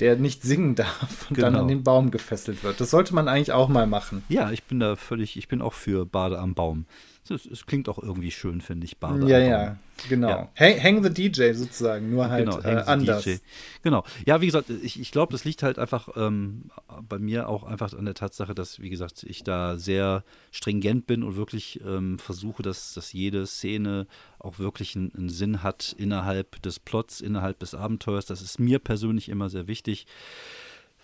der 0.00 0.16
nicht 0.16 0.42
singen 0.42 0.74
darf 0.74 1.30
und 1.30 1.36
genau. 1.36 1.50
dann 1.50 1.60
an 1.62 1.68
den 1.68 1.84
Baum 1.84 2.10
gefesselt 2.10 2.64
wird. 2.64 2.80
Das 2.80 2.90
sollte 2.90 3.14
man 3.14 3.28
eigentlich 3.28 3.52
auch 3.52 3.68
mal 3.68 3.86
machen. 3.86 4.24
Ja, 4.28 4.50
ich 4.50 4.64
bin 4.64 4.80
da 4.80 4.96
völlig, 4.96 5.36
ich 5.36 5.48
bin 5.48 5.62
auch 5.62 5.74
für 5.74 6.04
Bade 6.04 6.38
am 6.38 6.54
Baum. 6.54 6.86
Es 7.30 7.66
klingt 7.66 7.88
auch 7.88 7.98
irgendwie 7.98 8.30
schön, 8.30 8.60
finde 8.60 8.84
ich, 8.84 8.98
Bade 8.98 9.28
Ja, 9.28 9.38
ja, 9.38 9.76
genau. 10.08 10.28
Ja. 10.28 10.50
Hang, 10.54 10.82
hang, 10.82 11.02
the 11.02 11.10
DJ 11.10 11.52
sozusagen, 11.52 12.10
nur 12.10 12.28
halt 12.28 12.46
genau, 12.46 12.60
äh, 12.60 12.82
anders. 12.86 13.24
DJ. 13.24 13.36
Genau. 13.82 14.04
Ja, 14.26 14.40
wie 14.40 14.46
gesagt, 14.46 14.70
ich, 14.70 15.00
ich 15.00 15.12
glaube, 15.12 15.32
das 15.32 15.44
liegt 15.44 15.62
halt 15.62 15.78
einfach 15.78 16.08
ähm, 16.16 16.70
bei 17.08 17.18
mir 17.18 17.48
auch 17.48 17.64
einfach 17.64 17.92
an 17.92 18.04
der 18.04 18.14
Tatsache, 18.14 18.54
dass, 18.54 18.80
wie 18.80 18.90
gesagt, 18.90 19.24
ich 19.24 19.42
da 19.44 19.76
sehr 19.76 20.24
stringent 20.50 21.06
bin 21.06 21.22
und 21.22 21.36
wirklich 21.36 21.80
ähm, 21.86 22.18
versuche, 22.18 22.62
dass, 22.62 22.94
dass 22.94 23.12
jede 23.12 23.46
Szene 23.46 24.06
auch 24.38 24.58
wirklich 24.58 24.96
einen, 24.96 25.12
einen 25.16 25.28
Sinn 25.28 25.62
hat 25.62 25.94
innerhalb 25.98 26.62
des 26.62 26.78
Plots, 26.80 27.20
innerhalb 27.20 27.58
des 27.58 27.74
Abenteuers. 27.74 28.26
Das 28.26 28.42
ist 28.42 28.58
mir 28.58 28.78
persönlich 28.78 29.28
immer 29.28 29.48
sehr 29.48 29.66
wichtig 29.66 30.06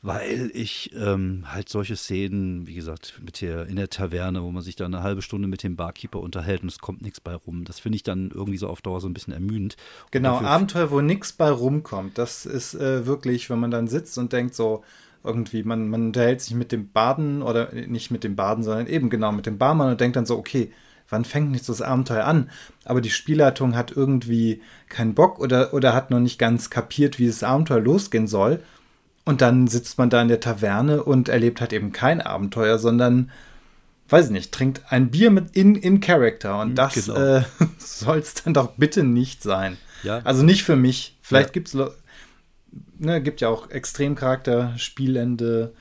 weil 0.02 0.50
ich 0.52 0.90
ähm, 0.96 1.44
halt 1.46 1.68
solche 1.68 1.94
Szenen, 1.94 2.66
wie 2.66 2.74
gesagt, 2.74 3.20
mit 3.24 3.40
der, 3.40 3.66
in 3.66 3.76
der 3.76 3.88
Taverne, 3.88 4.42
wo 4.42 4.50
man 4.50 4.62
sich 4.62 4.74
da 4.74 4.84
eine 4.84 5.04
halbe 5.04 5.22
Stunde 5.22 5.46
mit 5.46 5.62
dem 5.62 5.76
Barkeeper 5.76 6.18
unterhält 6.18 6.62
und 6.62 6.68
es 6.68 6.80
kommt 6.80 7.02
nichts 7.02 7.20
bei 7.20 7.34
rum, 7.34 7.64
das 7.64 7.78
finde 7.78 7.96
ich 7.96 8.02
dann 8.02 8.32
irgendwie 8.34 8.58
so 8.58 8.66
auf 8.66 8.82
Dauer 8.82 9.00
so 9.00 9.08
ein 9.08 9.14
bisschen 9.14 9.32
ermüdend. 9.32 9.76
Genau, 10.10 10.38
Abenteuer, 10.38 10.90
wo 10.90 11.00
nichts 11.00 11.32
bei 11.32 11.48
rumkommt, 11.48 12.18
das 12.18 12.46
ist 12.46 12.74
äh, 12.74 13.06
wirklich, 13.06 13.48
wenn 13.48 13.60
man 13.60 13.70
dann 13.70 13.86
sitzt 13.86 14.18
und 14.18 14.32
denkt 14.32 14.56
so, 14.56 14.82
irgendwie, 15.22 15.62
man, 15.62 15.88
man 15.88 16.06
unterhält 16.06 16.40
sich 16.40 16.54
mit 16.54 16.72
dem 16.72 16.90
Baden 16.90 17.40
oder 17.42 17.72
nicht 17.72 18.10
mit 18.10 18.24
dem 18.24 18.34
Baden, 18.34 18.64
sondern 18.64 18.88
eben 18.88 19.08
genau 19.08 19.30
mit 19.30 19.46
dem 19.46 19.56
Barmann 19.56 19.90
und 19.90 20.00
denkt 20.00 20.16
dann 20.16 20.26
so, 20.26 20.36
okay, 20.36 20.72
wann 21.08 21.24
fängt 21.24 21.52
nicht 21.52 21.68
das 21.68 21.80
Abenteuer 21.80 22.24
an? 22.24 22.50
Aber 22.84 23.00
die 23.00 23.10
Spielleitung 23.10 23.76
hat 23.76 23.92
irgendwie 23.92 24.62
keinen 24.88 25.14
Bock 25.14 25.38
oder, 25.38 25.72
oder 25.74 25.94
hat 25.94 26.10
noch 26.10 26.18
nicht 26.18 26.40
ganz 26.40 26.70
kapiert, 26.70 27.20
wie 27.20 27.28
das 27.28 27.44
Abenteuer 27.44 27.78
losgehen 27.78 28.26
soll 28.26 28.60
und 29.24 29.40
dann 29.40 29.68
sitzt 29.68 29.98
man 29.98 30.10
da 30.10 30.20
in 30.20 30.28
der 30.28 30.40
Taverne 30.40 31.02
und 31.02 31.28
erlebt 31.28 31.60
halt 31.60 31.72
eben 31.72 31.92
kein 31.92 32.20
Abenteuer, 32.20 32.78
sondern, 32.78 33.30
weiß 34.08 34.30
nicht, 34.30 34.52
trinkt 34.52 34.82
ein 34.88 35.10
Bier 35.10 35.30
mit 35.30 35.56
in, 35.56 35.76
in 35.76 36.00
Character. 36.00 36.60
Und 36.60 36.74
das 36.74 37.06
genau. 37.06 37.36
äh, 37.38 37.42
soll 37.78 38.18
es 38.18 38.34
dann 38.34 38.54
doch 38.54 38.72
bitte 38.76 39.04
nicht 39.04 39.42
sein. 39.42 39.78
Ja. 40.02 40.20
Also 40.24 40.42
nicht 40.42 40.64
für 40.64 40.76
mich. 40.76 41.16
Vielleicht 41.22 41.50
ja. 41.50 41.52
gibt 41.52 41.68
es, 41.68 41.78
ne, 42.98 43.22
gibt 43.22 43.40
ja 43.40 43.48
auch 43.48 43.70
Extremcharakter, 43.70 44.74
Spielende. 44.76 45.72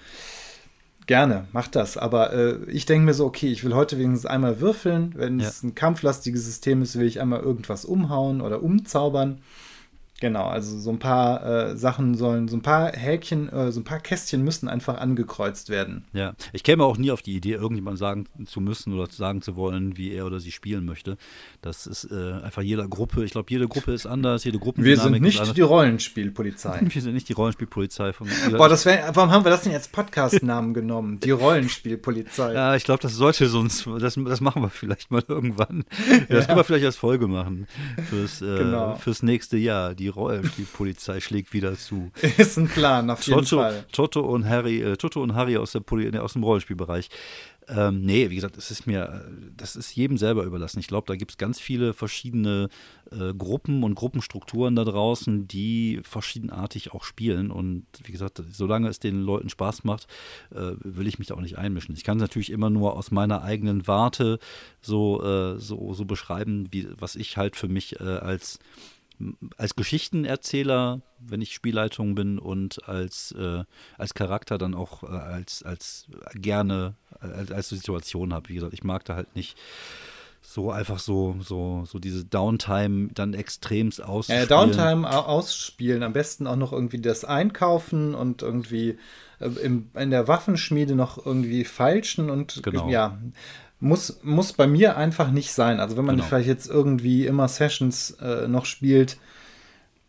Gerne, 1.08 1.48
macht 1.52 1.76
das. 1.76 1.98
Aber 1.98 2.32
äh, 2.34 2.58
ich 2.68 2.86
denke 2.86 3.06
mir 3.06 3.16
so, 3.16 3.26
okay, 3.26 3.52
ich 3.52 3.64
will 3.64 3.74
heute 3.74 3.98
wenigstens 3.98 4.30
einmal 4.30 4.62
würfeln. 4.62 5.14
Wenn 5.16 5.40
ja. 5.40 5.48
es 5.48 5.64
ein 5.64 5.74
kampflastiges 5.74 6.46
System 6.46 6.84
ist, 6.84 6.98
will 6.98 7.08
ich 7.08 7.20
einmal 7.20 7.40
irgendwas 7.40 7.86
umhauen 7.86 8.40
oder 8.40 8.62
umzaubern. 8.62 9.42
Genau, 10.22 10.46
also 10.46 10.78
so 10.78 10.92
ein 10.92 11.00
paar 11.00 11.44
äh, 11.44 11.76
Sachen 11.76 12.14
sollen, 12.14 12.48
so 12.48 12.56
ein 12.56 12.62
paar 12.62 12.92
Häkchen, 12.92 13.50
äh, 13.50 13.72
so 13.72 13.80
ein 13.80 13.84
paar 13.84 14.00
Kästchen 14.00 14.44
müssen 14.44 14.70
einfach 14.70 15.00
angekreuzt 15.00 15.70
werden. 15.70 16.06
Ja, 16.14 16.36
ich 16.54 16.64
käme 16.64 16.84
auch 16.84 17.00
nie 17.00 17.10
auf 17.10 17.24
die 17.24 17.36
Idee, 17.36 17.54
irgendjemand 17.54 17.98
sagen 17.98 18.28
zu 18.46 18.62
müssen 18.62 18.94
oder 18.94 19.12
sagen 19.12 19.42
zu 19.42 19.56
wollen, 19.56 19.98
wie 19.98 20.12
er 20.12 20.28
oder 20.28 20.40
sie 20.40 20.52
spielen 20.52 20.86
möchte. 20.86 21.18
Das 21.64 21.88
ist 21.88 22.04
äh, 22.12 22.34
einfach 22.44 22.62
jeder 22.62 22.88
Gruppe. 22.88 23.26
Ich 23.26 23.32
glaube, 23.32 23.50
jede 23.50 23.68
Gruppe 23.68 23.94
ist 23.94 24.06
anders, 24.06 24.44
jede 24.44 24.60
Gruppe 24.60 24.84
Wir 24.84 24.96
sind 24.96 25.20
nicht 25.22 25.58
die 25.58 25.62
Rollenspielpolizei. 25.62 26.82
Wir 26.88 27.02
sind 27.02 27.16
nicht 27.16 27.28
die 27.28 27.34
Rollenspielpolizei. 27.34 28.14
Von, 28.14 28.28
Boah, 28.52 28.70
das 28.70 28.86
wär, 28.86 29.10
warum 29.16 29.32
haben 29.32 29.44
wir 29.44 29.50
das 29.50 29.64
denn 29.64 29.74
als 29.74 29.88
Podcast-Namen 29.88 30.76
genommen? 30.76 31.20
Die 31.20 31.32
Rollenspielpolizei. 31.32 32.54
Ja, 32.62 32.76
ich 32.76 32.84
glaube, 32.84 33.02
das 33.02 33.14
sollte 33.14 33.48
sonst, 33.48 33.88
das, 34.00 34.20
das 34.24 34.42
machen 34.42 34.62
wir 34.62 34.70
vielleicht 34.70 35.10
mal 35.10 35.24
irgendwann. 35.28 35.84
Ja, 36.08 36.36
das 36.36 36.46
können 36.46 36.60
wir 36.60 36.64
vielleicht 36.64 36.86
als 36.86 36.96
Folge 36.96 37.28
machen 37.28 37.66
fürs, 38.10 38.42
äh, 38.42 38.58
genau. 38.58 38.96
fürs 38.96 39.24
nächste 39.24 39.58
Jahr. 39.58 39.96
Die 39.96 40.11
Rollenspielpolizei 40.12 41.20
schlägt 41.20 41.54
wieder 41.54 41.76
zu. 41.76 42.12
Ist 42.38 42.58
ein 42.58 42.68
Plan, 42.68 43.10
auf 43.10 43.24
jeden 43.24 43.40
Toto, 43.40 43.58
Fall. 43.58 43.86
Toto 43.92 44.22
und 44.22 44.48
Harry, 44.48 44.82
äh, 44.82 44.98
Toto 44.98 45.22
und 45.22 45.34
Harry 45.34 45.58
aus, 45.58 45.72
der 45.72 45.80
Poli 45.82 46.18
aus 46.18 46.34
dem 46.34 46.44
Rollenspielbereich. 46.44 47.10
Ähm, 47.68 48.02
nee, 48.02 48.30
wie 48.30 48.36
gesagt, 48.36 48.58
es 48.58 48.72
ist 48.72 48.88
mir, 48.88 49.24
das 49.56 49.76
ist 49.76 49.96
jedem 49.96 50.18
selber 50.18 50.44
überlassen. 50.44 50.80
Ich 50.80 50.88
glaube, 50.88 51.06
da 51.08 51.16
gibt 51.16 51.32
es 51.32 51.38
ganz 51.38 51.60
viele 51.60 51.94
verschiedene 51.94 52.70
äh, 53.12 53.34
Gruppen 53.34 53.84
und 53.84 53.96
Gruppenstrukturen 53.96 54.76
da 54.76 54.84
draußen, 54.84 55.48
die 55.48 56.02
verschiedenartig 56.04 56.92
auch 56.92 57.04
spielen. 57.04 57.52
Und 57.52 57.86
wie 58.04 58.12
gesagt, 58.12 58.42
solange 58.52 58.90
es 58.90 59.00
den 59.00 59.22
Leuten 59.22 59.50
Spaß 59.50 59.84
macht, 59.84 60.08
äh, 60.54 60.72
will 60.80 61.08
ich 61.08 61.20
mich 61.20 61.28
da 61.28 61.36
auch 61.36 61.42
nicht 61.42 61.58
einmischen. 61.58 61.96
Ich 61.96 62.04
kann 62.04 62.18
es 62.18 62.22
natürlich 62.22 62.52
immer 62.52 62.70
nur 62.70 62.98
aus 62.98 63.12
meiner 63.12 63.44
eigenen 63.44 63.88
Warte 63.88 64.40
so, 64.82 65.24
äh, 65.24 65.60
so, 65.60 65.94
so 65.94 66.06
beschreiben, 66.06 66.68
wie, 66.72 66.88
was 66.98 67.16
ich 67.16 67.38
halt 67.38 67.56
für 67.56 67.68
mich 67.68 68.00
äh, 68.00 68.04
als 68.04 68.60
als 69.58 69.76
Geschichtenerzähler, 69.76 71.02
wenn 71.20 71.42
ich 71.42 71.54
Spielleitung 71.54 72.16
bin 72.16 72.40
und 72.40 72.88
als, 72.88 73.34
äh, 73.38 73.64
als 73.98 74.14
Charakter 74.14 74.58
dann 74.58 74.74
auch 74.74 75.04
äh, 75.04 75.08
als, 75.08 75.64
als 75.64 76.08
gerne 76.34 76.96
als, 77.20 77.52
als 77.52 77.70
Situation 77.70 78.34
habe. 78.34 78.50
Wie 78.50 78.56
gesagt, 78.56 78.74
ich 78.74 78.84
mag 78.84 79.06
da 79.06 79.16
halt 79.16 79.36
nicht 79.36 79.58
so 80.42 80.72
einfach 80.72 81.00
so, 81.00 81.36
so, 81.40 81.84
so 81.86 82.00
diese 82.00 82.26
Downtime 82.26 83.10
dann 83.14 83.34
extremst 83.34 84.04
ausspielen. 84.04 84.42
Ja, 84.42 84.48
Downtime 84.48 85.08
ausspielen, 85.28 86.02
am 86.04 86.14
besten 86.14 86.48
auch 86.48 86.56
noch 86.56 86.74
irgendwie 86.74 87.00
das 87.00 87.24
Einkaufen 87.24 88.16
und 88.16 88.42
irgendwie 88.42 88.98
äh, 89.40 89.50
im, 89.64 89.92
in 89.94 90.10
der 90.10 90.28
Waffenschmiede 90.28 90.96
noch 90.96 91.24
irgendwie 91.24 91.64
feilschen 91.64 92.30
und 92.30 92.62
genau. 92.64 92.90
ja, 92.90 93.20
muss, 93.82 94.20
muss 94.24 94.54
bei 94.54 94.68
mir 94.68 94.96
einfach 94.96 95.32
nicht 95.32 95.52
sein. 95.52 95.80
Also 95.80 95.98
wenn 95.98 96.06
man 96.06 96.16
genau. 96.16 96.28
vielleicht 96.28 96.48
jetzt 96.48 96.70
irgendwie 96.70 97.26
immer 97.26 97.48
Sessions 97.48 98.12
äh, 98.22 98.48
noch 98.48 98.66
spielt, 98.66 99.18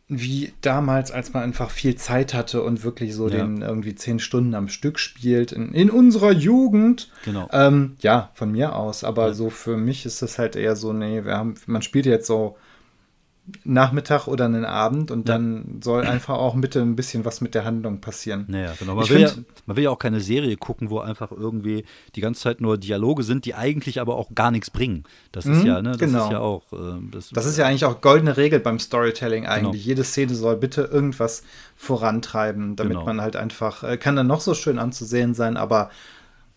wie 0.09 0.53
damals, 0.61 1.11
als 1.11 1.33
man 1.33 1.43
einfach 1.43 1.71
viel 1.71 1.95
Zeit 1.95 2.35
hatte 2.35 2.63
und 2.63 2.85
wirklich 2.85 3.15
so 3.15 3.29
ja. 3.29 3.39
den 3.39 3.63
irgendwie 3.63 3.95
zehn 3.95 4.19
Stunden 4.19 4.55
am 4.55 4.69
Stück 4.69 4.99
spielt, 4.99 5.53
in, 5.53 5.73
in 5.73 5.91
unserer 5.91 6.33
Jugend. 6.33 7.11
Genau. 7.25 7.49
Ähm, 7.51 7.97
ja, 8.03 8.31
von 8.35 8.53
mir 8.53 8.77
aus. 8.77 9.05
Aber 9.05 9.29
ja. 9.29 9.35
so 9.35 9.49
für 9.49 9.79
mich 9.79 10.05
ist 10.05 10.21
das 10.21 10.39
halt 10.39 10.55
eher 10.55 10.77
so, 10.77 10.93
nee, 10.93 11.25
wir 11.25 11.37
haben, 11.37 11.55
man 11.67 11.81
spielt 11.81 12.05
jetzt 12.05 12.27
so 12.27 12.57
Nachmittag 13.65 14.29
oder 14.29 14.45
einen 14.45 14.65
Abend 14.65 15.11
und 15.11 15.29
ja. 15.29 15.35
dann 15.35 15.81
soll 15.83 16.05
einfach 16.07 16.35
auch 16.35 16.55
bitte 16.57 16.81
ein 16.81 16.95
bisschen 16.95 17.25
was 17.25 17.41
mit 17.41 17.57
der 17.57 17.65
Handlung 17.65 18.01
passieren. 18.01 18.45
Naja, 18.47 18.73
genau. 18.79 18.95
Man 18.95 19.09
will, 19.09 19.21
ja, 19.21 19.31
man 19.67 19.77
will, 19.77 19.85
ja, 19.85 19.91
auch 19.91 19.99
keine 19.99 20.21
Serie 20.21 20.57
gucken, 20.57 20.91
wo 20.91 21.01
einfach 21.01 21.33
irgendwie 21.33 21.85
die 22.15 22.21
ganze 22.21 22.43
Zeit 22.43 22.61
nur 22.61 22.79
Dialoge 22.79 23.25
sind, 23.25 23.45
die 23.45 23.57
eigentlich 23.57 24.01
aber 24.01 24.15
auch 24.15 24.33
gar 24.37 24.53
nichts 24.53 24.71
bringen. 24.71 25.05
Das 25.33 25.45
ist 25.47 25.63
mhm, 25.63 25.67
ja, 25.67 25.83
ne, 25.83 25.91
das 25.91 25.99
genau. 25.99 26.25
ist 26.25 26.33
ja 26.33 26.39
auch. 26.39 26.73
Äh, 26.73 27.01
das, 27.11 27.31
das, 27.31 27.47
ist 27.47 27.59
ja 27.59 27.67
eigentlich 27.67 27.85
auch 27.85 28.01
goldene 28.01 28.37
Regel 28.37 28.61
beim 28.61 28.79
Storytelling 28.79 29.47
eigentlich. 29.47 29.83
Genau. 29.83 29.89
Jede 29.89 30.05
Szene 30.05 30.35
soll 30.37 30.57
bitte 30.57 30.83
irgendwas 30.83 31.43
vorantreiben, 31.75 32.77
damit 32.77 32.93
genau. 32.93 33.07
man 33.07 33.21
halt 33.21 33.35
einfach, 33.35 33.83
äh, 33.83 33.97
kann 33.97 34.15
dann 34.15 34.29
noch 34.29 34.41
so 34.41 34.55
schön 34.55 34.79
anzusehen 34.79 35.35
sein, 35.35 35.57
aber 35.57 35.91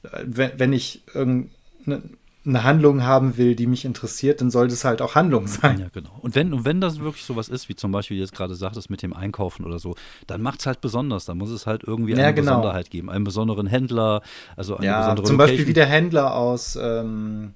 äh, 0.04 0.20
wenn, 0.24 0.51
wenn 0.58 0.72
ich 0.72 1.01
irgendeine 1.15 2.04
eine 2.46 2.64
Handlung 2.64 3.04
haben 3.04 3.38
will, 3.38 3.56
die 3.56 3.68
mich 3.68 3.86
interessiert, 3.86 4.42
dann 4.42 4.52
sollte 4.52 4.74
es 4.74 4.86
halt 4.86 5.02
auch 5.02 5.16
Handlung 5.16 5.48
sein. 5.48 5.80
Ja, 5.80 5.88
genau. 5.92 6.12
Und 6.22 6.36
wenn, 6.36 6.54
und 6.54 6.66
wenn 6.66 6.80
das 6.82 7.00
wirklich 7.00 7.25
sowas 7.25 7.50
ist, 7.50 7.70
wie 7.70 7.75
zum 7.75 7.92
Beispiel, 7.92 8.16
wie 8.16 8.20
du 8.20 8.25
jetzt 8.25 8.36
gerade 8.36 8.56
sagtest, 8.56 8.90
mit 8.90 9.02
dem 9.02 9.14
Einkaufen 9.14 9.66
oder 9.66 9.80
so, 9.80 9.96
dann 10.28 10.42
macht 10.42 10.60
es 10.60 10.66
halt 10.66 10.82
besonders. 10.82 11.25
Dann 11.25 11.38
muss 11.38 11.50
es 11.50 11.66
halt 11.66 11.84
irgendwie 11.84 12.14
eine 12.14 12.22
ja, 12.22 12.32
genau. 12.32 12.52
Besonderheit 12.52 12.90
geben. 12.90 13.10
Einen 13.10 13.24
besonderen 13.24 13.68
Händler, 13.68 14.22
also 14.56 14.78
eine 14.78 14.86
ja, 14.86 15.00
besondere 15.00 15.25
Zum 15.25 15.38
Location. 15.38 15.56
Beispiel 15.58 15.68
wie 15.68 15.74
der 15.74 15.88
Händler 15.88 16.36
aus, 16.36 16.78
ähm, 16.82 17.54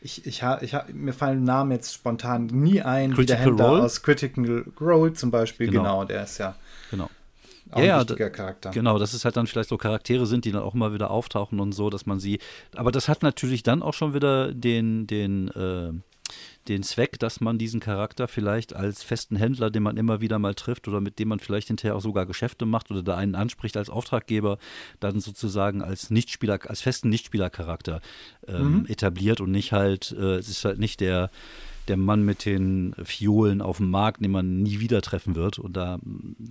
ich, 0.00 0.26
ich, 0.26 0.42
ich, 0.60 0.76
mir 0.92 1.12
fallen 1.12 1.44
Namen 1.44 1.70
jetzt 1.70 1.94
spontan 1.94 2.46
nie 2.46 2.82
ein, 2.82 3.14
Critical 3.14 3.22
wie 3.22 3.26
der 3.26 3.36
Händler 3.36 3.68
Role? 3.68 3.82
aus 3.82 4.02
Critical 4.02 4.64
Role 4.80 5.12
zum 5.14 5.30
Beispiel, 5.30 5.68
genau, 5.68 5.82
genau 5.82 6.04
der 6.04 6.24
ist 6.24 6.38
ja. 6.38 6.56
Genau 6.90 7.08
auch 7.74 7.82
ja, 7.82 7.96
ein 7.96 8.08
wichtiger 8.08 8.30
Charakter. 8.30 8.70
Genau, 8.70 8.98
dass 8.98 9.12
es 9.12 9.24
halt 9.24 9.36
dann 9.36 9.46
vielleicht 9.46 9.68
so 9.68 9.76
Charaktere 9.76 10.26
sind, 10.26 10.44
die 10.44 10.52
dann 10.52 10.62
auch 10.62 10.74
mal 10.74 10.92
wieder 10.92 11.10
auftauchen 11.10 11.60
und 11.60 11.72
so, 11.72 11.90
dass 11.90 12.06
man 12.06 12.20
sie. 12.20 12.38
Aber 12.74 12.92
das 12.92 13.08
hat 13.08 13.22
natürlich 13.22 13.62
dann 13.62 13.82
auch 13.82 13.94
schon 13.94 14.14
wieder 14.14 14.52
den, 14.52 15.06
den, 15.06 15.48
äh, 15.48 15.92
den 16.68 16.82
Zweck, 16.82 17.18
dass 17.18 17.40
man 17.40 17.58
diesen 17.58 17.80
Charakter 17.80 18.28
vielleicht 18.28 18.74
als 18.74 19.02
festen 19.02 19.36
Händler, 19.36 19.70
den 19.70 19.82
man 19.82 19.96
immer 19.96 20.20
wieder 20.20 20.38
mal 20.38 20.54
trifft 20.54 20.88
oder 20.88 21.00
mit 21.00 21.18
dem 21.18 21.28
man 21.28 21.40
vielleicht 21.40 21.68
hinterher 21.68 21.96
auch 21.96 22.00
sogar 22.00 22.26
Geschäfte 22.26 22.64
macht 22.64 22.90
oder 22.90 23.02
da 23.02 23.16
einen 23.16 23.34
anspricht 23.34 23.76
als 23.76 23.90
Auftraggeber, 23.90 24.58
dann 25.00 25.20
sozusagen 25.20 25.82
als 25.82 26.10
Nichtspieler, 26.10 26.58
als 26.66 26.80
festen 26.80 27.10
Nichtspielercharakter 27.10 28.00
ähm, 28.48 28.78
mhm. 28.78 28.86
etabliert 28.86 29.40
und 29.40 29.50
nicht 29.50 29.72
halt, 29.72 30.12
äh, 30.18 30.36
es 30.36 30.48
ist 30.48 30.64
halt 30.64 30.78
nicht 30.78 31.00
der 31.00 31.30
der 31.88 31.96
Mann 31.96 32.24
mit 32.24 32.44
den 32.44 32.94
Fiolen 33.02 33.60
auf 33.60 33.78
dem 33.78 33.90
Markt, 33.90 34.22
den 34.22 34.30
man 34.30 34.62
nie 34.62 34.80
wieder 34.80 35.02
treffen 35.02 35.34
wird. 35.34 35.58
Und 35.58 35.76
da, 35.76 35.98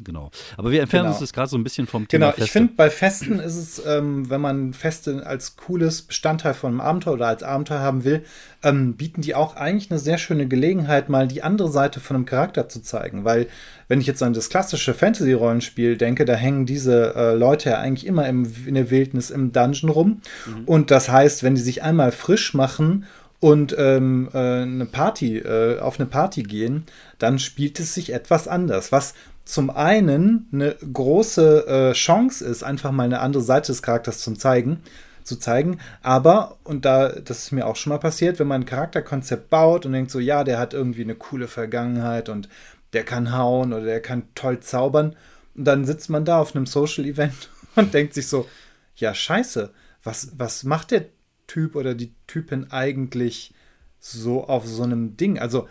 genau. 0.03 0.31
Aber 0.57 0.71
wir 0.71 0.81
entfernen 0.81 1.05
genau. 1.05 1.13
uns 1.13 1.21
jetzt 1.21 1.33
gerade 1.33 1.49
so 1.49 1.57
ein 1.57 1.63
bisschen 1.63 1.87
vom 1.87 2.07
Thema. 2.07 2.31
Genau, 2.31 2.43
ich 2.43 2.51
finde, 2.51 2.73
bei 2.75 2.89
Festen 2.89 3.39
ist 3.39 3.55
es, 3.55 3.85
ähm, 3.85 4.29
wenn 4.29 4.41
man 4.41 4.73
Feste 4.73 5.25
als 5.25 5.55
cooles 5.55 6.03
Bestandteil 6.03 6.53
von 6.53 6.71
einem 6.71 6.81
Abenteuer 6.81 7.13
oder 7.13 7.27
als 7.27 7.43
Abenteuer 7.43 7.79
haben 7.79 8.03
will, 8.03 8.23
ähm, 8.63 8.95
bieten 8.95 9.21
die 9.21 9.35
auch 9.35 9.55
eigentlich 9.55 9.91
eine 9.91 9.99
sehr 9.99 10.17
schöne 10.17 10.47
Gelegenheit, 10.47 11.09
mal 11.09 11.27
die 11.27 11.43
andere 11.43 11.69
Seite 11.69 11.99
von 11.99 12.15
einem 12.15 12.25
Charakter 12.25 12.69
zu 12.69 12.81
zeigen. 12.81 13.25
Weil, 13.25 13.47
wenn 13.87 13.99
ich 13.99 14.07
jetzt 14.07 14.23
an 14.23 14.33
das 14.33 14.49
klassische 14.49 14.93
Fantasy-Rollenspiel 14.93 15.97
denke, 15.97 16.25
da 16.25 16.33
hängen 16.33 16.65
diese 16.65 17.15
äh, 17.15 17.35
Leute 17.35 17.71
ja 17.71 17.79
eigentlich 17.79 18.05
immer 18.05 18.27
im, 18.27 18.47
in 18.65 18.75
der 18.75 18.89
Wildnis 18.89 19.29
im 19.29 19.51
Dungeon 19.51 19.89
rum. 19.89 20.21
Mhm. 20.45 20.63
Und 20.65 20.91
das 20.91 21.09
heißt, 21.09 21.43
wenn 21.43 21.55
die 21.55 21.61
sich 21.61 21.83
einmal 21.83 22.11
frisch 22.11 22.53
machen 22.53 23.05
und 23.43 23.75
ähm, 23.77 24.29
äh, 24.33 24.37
eine 24.37 24.85
Party, 24.85 25.37
äh, 25.37 25.77
auf 25.77 25.99
eine 25.99 26.07
Party 26.07 26.43
gehen, 26.43 26.85
dann 27.19 27.39
spielt 27.39 27.77
es 27.77 27.93
sich 27.93 28.13
etwas 28.13 28.47
anders. 28.47 28.93
Was 28.93 29.15
zum 29.43 29.69
einen 29.69 30.47
eine 30.53 30.75
große 30.75 31.67
äh, 31.67 31.91
Chance 31.91 32.45
ist, 32.45 32.63
einfach 32.63 32.93
mal 32.93 33.03
eine 33.03 33.19
andere 33.19 33.43
Seite 33.43 33.73
des 33.73 33.81
Charakters 33.81 34.19
zu 34.19 34.31
zeigen, 34.35 34.81
zu 35.25 35.35
zeigen. 35.35 35.79
Aber, 36.01 36.57
und 36.63 36.85
da, 36.85 37.09
das 37.09 37.39
ist 37.39 37.51
mir 37.51 37.67
auch 37.67 37.75
schon 37.75 37.89
mal 37.89 37.97
passiert, 37.97 38.39
wenn 38.39 38.47
man 38.47 38.61
ein 38.61 38.65
Charakterkonzept 38.65 39.49
baut 39.49 39.85
und 39.85 39.91
denkt 39.91 40.11
so, 40.11 40.21
ja, 40.21 40.45
der 40.45 40.57
hat 40.57 40.73
irgendwie 40.73 41.03
eine 41.03 41.15
coole 41.15 41.49
Vergangenheit 41.49 42.29
und 42.29 42.47
der 42.93 43.03
kann 43.03 43.37
hauen 43.37 43.73
oder 43.73 43.83
der 43.83 44.01
kann 44.01 44.23
toll 44.35 44.61
zaubern. 44.61 45.17
Und 45.53 45.65
dann 45.65 45.83
sitzt 45.83 46.09
man 46.09 46.23
da 46.23 46.39
auf 46.39 46.55
einem 46.55 46.65
Social 46.65 47.03
Event 47.03 47.49
und 47.75 47.93
denkt 47.93 48.13
sich 48.13 48.29
so, 48.29 48.47
ja, 48.95 49.13
scheiße, 49.13 49.69
was, 50.01 50.31
was 50.37 50.63
macht 50.63 50.91
der 50.91 51.07
Typ 51.47 51.75
oder 51.75 51.95
die 51.95 52.13
Typin 52.27 52.71
eigentlich 52.71 53.53
so 53.99 54.45
auf 54.45 54.65
so 54.67 54.83
einem 54.83 55.17
Ding? 55.17 55.39
Also, 55.39 55.67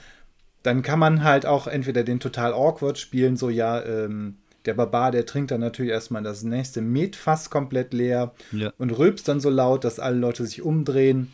dann 0.62 0.83
kann 0.83 0.99
man 0.99 1.25
halt 1.25 1.45
auch 1.45 1.67
entweder 1.67 2.05
den 2.05 2.21
total 2.21 2.52
awkward 2.52 2.99
spielen, 2.99 3.37
so 3.37 3.50
ja, 3.50 3.83
ähm, 3.83 4.37
der 4.64 4.75
Barbar, 4.75 5.11
der 5.11 5.26
trinkt 5.26 5.50
dann 5.50 5.61
natürlich 5.61 5.93
erstmal 5.93 6.23
das 6.23 6.43
nächste 6.45 6.83
Metfass 6.83 7.50
komplett 7.50 7.93
leer 7.93 8.33
ja. 8.52 8.73
und 8.79 8.91
rülpst 8.91 9.26
dann 9.26 9.41
so 9.41 9.50
laut, 9.50 9.85
dass 9.85 9.99
alle 9.99 10.17
Leute 10.17 10.47
sich 10.47 10.62
umdrehen. 10.62 11.33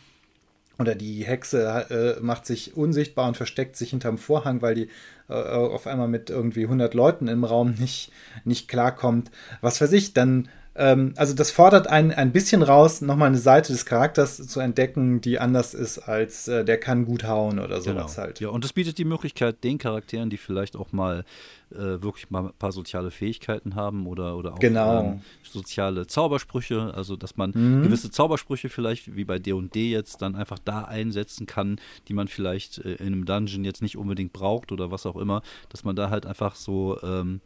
Oder 0.79 0.95
die 0.95 1.25
Hexe 1.25 1.87
äh, 1.91 2.23
macht 2.23 2.47
sich 2.47 2.77
unsichtbar 2.77 3.27
und 3.27 3.37
versteckt 3.37 3.77
sich 3.77 3.91
hinterm 3.91 4.17
Vorhang, 4.17 4.63
weil 4.63 4.77
die 4.77 4.89
äh, 5.29 5.35
auf 5.35 5.89
einmal 5.89 6.07
mit 6.07 6.31
irgendwie 6.31 6.63
100 6.65 6.95
Leuten 6.95 7.27
im 7.27 7.43
Raum 7.43 7.73
nicht, 7.73 8.13
nicht 8.45 8.69
klarkommt. 8.69 9.33
Was 9.61 9.81
weiß 9.81 9.93
ich, 9.93 10.15
dann 10.15 10.49
ähm, 10.79 11.13
also 11.17 11.35
das 11.35 11.51
fordert 11.51 11.89
einen 11.89 12.13
ein 12.13 12.31
bisschen 12.31 12.63
raus, 12.63 13.01
nochmal 13.01 13.29
eine 13.29 13.39
Seite 13.39 13.73
des 13.73 13.85
Charakters 13.85 14.47
zu 14.47 14.61
entdecken, 14.61 15.21
die 15.21 15.41
anders 15.41 15.75
ist 15.75 15.99
als 15.99 16.47
äh, 16.47 16.65
der 16.65 16.79
kann 16.79 17.05
gut 17.05 17.25
hauen 17.25 17.59
oder 17.59 17.81
sowas 17.81 18.15
genau. 18.15 18.27
halt. 18.27 18.41
Ja, 18.41 18.51
und 18.51 18.65
es 18.65 18.73
bietet 18.73 18.97
die 18.99 19.05
Möglichkeit, 19.05 19.65
den 19.65 19.79
Charakteren, 19.79 20.31
die 20.31 20.37
vielleicht 20.37 20.77
auch 20.77 20.93
mal 20.93 21.25
äh, 21.73 22.01
wirklich 22.01 22.31
mal 22.31 22.45
ein 22.47 22.53
paar 22.59 22.71
soziale 22.71 23.11
Fähigkeiten 23.11 23.75
haben 23.75 24.07
oder, 24.07 24.37
oder 24.37 24.55
auch 24.55 24.59
genau. 24.61 25.01
ähm, 25.01 25.21
soziale 25.43 26.07
Zaubersprüche, 26.07 26.93
also 26.95 27.17
dass 27.17 27.37
man 27.37 27.51
mhm. 27.55 27.83
gewisse 27.83 28.13
Zaubersprüche 28.13 28.69
vielleicht, 28.69 29.17
wie 29.17 29.25
bei 29.25 29.41
D&D 29.41 29.91
jetzt, 29.91 30.23
dann 30.23 30.37
einfach 30.37 30.61
da 30.65 30.85
einsetzen 30.85 31.47
kann, 31.47 31.81
die 32.07 32.15
man 32.15 32.29
vielleicht 32.29 32.79
äh, 32.79 32.95
in 32.95 33.09
einem 33.09 33.25
Dungeon 33.25 33.65
jetzt 33.65 33.83
nicht 33.83 33.97
unbedingt 33.97 34.33
braucht 34.33 34.71
oder 34.71 34.93
was 34.93 35.07
auch 35.07 35.17
immer, 35.17 35.43
dass 35.71 35.83
man 35.83 35.97
da 35.97 36.09
halt 36.09 36.25
einfach 36.25 36.55
so 36.55 36.99
ähm, 37.03 37.41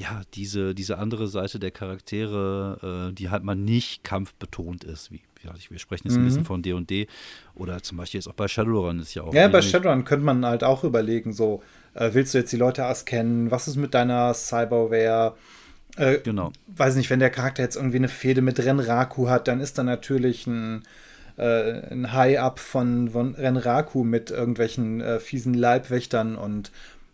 ja, 0.00 0.22
diese, 0.32 0.74
diese 0.74 0.96
andere 0.96 1.28
Seite 1.28 1.58
der 1.58 1.70
Charaktere, 1.70 3.10
äh, 3.10 3.12
die 3.12 3.28
halt 3.28 3.44
mal 3.44 3.54
nicht 3.54 4.02
kampfbetont 4.02 4.82
ist, 4.82 5.12
wie, 5.12 5.20
ja, 5.42 5.52
wir 5.68 5.78
sprechen 5.78 6.08
jetzt 6.08 6.16
mhm. 6.16 6.22
ein 6.22 6.24
bisschen 6.24 6.44
von 6.46 6.62
D&D 6.62 7.04
&D, 7.04 7.06
oder 7.54 7.82
zum 7.82 7.98
Beispiel 7.98 8.18
jetzt 8.18 8.26
auch 8.26 8.34
bei 8.34 8.48
Shadowrun 8.48 9.00
ist 9.00 9.14
ja 9.14 9.22
auch. 9.22 9.34
Ja, 9.34 9.46
bei 9.48 9.60
Shadowrun 9.60 10.04
könnte 10.04 10.24
man 10.24 10.46
halt 10.46 10.64
auch 10.64 10.84
überlegen, 10.84 11.34
so, 11.34 11.62
äh, 11.92 12.10
willst 12.14 12.32
du 12.32 12.38
jetzt 12.38 12.50
die 12.50 12.56
Leute 12.56 12.80
erst 12.80 13.04
kennen? 13.04 13.50
Was 13.50 13.68
ist 13.68 13.76
mit 13.76 13.92
deiner 13.92 14.32
Cyberware? 14.32 15.36
Äh, 15.96 16.18
genau. 16.20 16.50
Weiß 16.68 16.96
nicht, 16.96 17.10
wenn 17.10 17.20
der 17.20 17.30
Charakter 17.30 17.62
jetzt 17.62 17.76
irgendwie 17.76 17.98
eine 17.98 18.08
Fehde 18.08 18.40
mit 18.40 18.58
Renraku 18.58 19.28
hat, 19.28 19.48
dann 19.48 19.60
ist 19.60 19.76
da 19.76 19.82
natürlich 19.82 20.46
ein, 20.46 20.82
äh, 21.36 21.92
ein 21.92 22.14
High-Up 22.14 22.58
von, 22.58 23.10
von 23.10 23.34
Renraku 23.34 24.02
mit 24.02 24.30
irgendwelchen 24.30 25.02
äh, 25.02 25.20
fiesen 25.20 25.52
Leibwächtern 25.52 26.36
und 26.36 26.72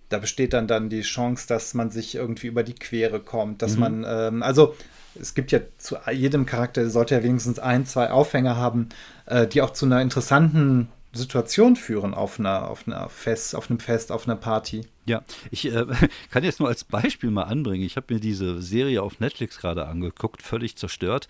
da 0.08 0.18
besteht 0.18 0.52
dann 0.52 0.68
dann 0.68 0.88
die 0.88 1.02
Chance, 1.02 1.46
dass 1.48 1.74
man 1.74 1.90
sich 1.90 2.14
irgendwie 2.14 2.46
über 2.46 2.62
die 2.62 2.74
Quere 2.74 3.20
kommt, 3.20 3.62
dass 3.62 3.74
mhm. 3.74 3.80
man, 3.80 4.04
ähm, 4.06 4.42
also 4.42 4.74
es 5.18 5.34
gibt 5.34 5.52
ja 5.52 5.60
zu 5.78 5.96
jedem 6.12 6.46
Charakter, 6.46 6.88
sollte 6.90 7.14
ja 7.14 7.22
wenigstens 7.22 7.58
ein, 7.58 7.86
zwei 7.86 8.10
Aufhänger 8.10 8.56
haben, 8.56 8.88
äh, 9.26 9.46
die 9.46 9.62
auch 9.62 9.72
zu 9.72 9.86
einer 9.86 10.00
interessanten 10.02 10.88
Situation 11.12 11.76
führen 11.76 12.14
auf 12.14 12.38
einer, 12.38 12.68
auf 12.68 12.86
einer 12.86 13.08
Fest, 13.08 13.54
auf 13.54 13.70
einem 13.70 13.80
Fest, 13.80 14.12
auf 14.12 14.28
einer 14.28 14.36
Party. 14.36 14.82
Ja, 15.06 15.22
ich 15.50 15.66
äh, 15.66 15.86
kann 16.30 16.44
jetzt 16.44 16.60
nur 16.60 16.68
als 16.68 16.84
Beispiel 16.84 17.30
mal 17.30 17.44
anbringen. 17.44 17.84
Ich 17.84 17.96
habe 17.96 18.14
mir 18.14 18.20
diese 18.20 18.60
Serie 18.60 19.02
auf 19.02 19.20
Netflix 19.20 19.58
gerade 19.58 19.86
angeguckt, 19.86 20.42
völlig 20.42 20.76
zerstört. 20.76 21.28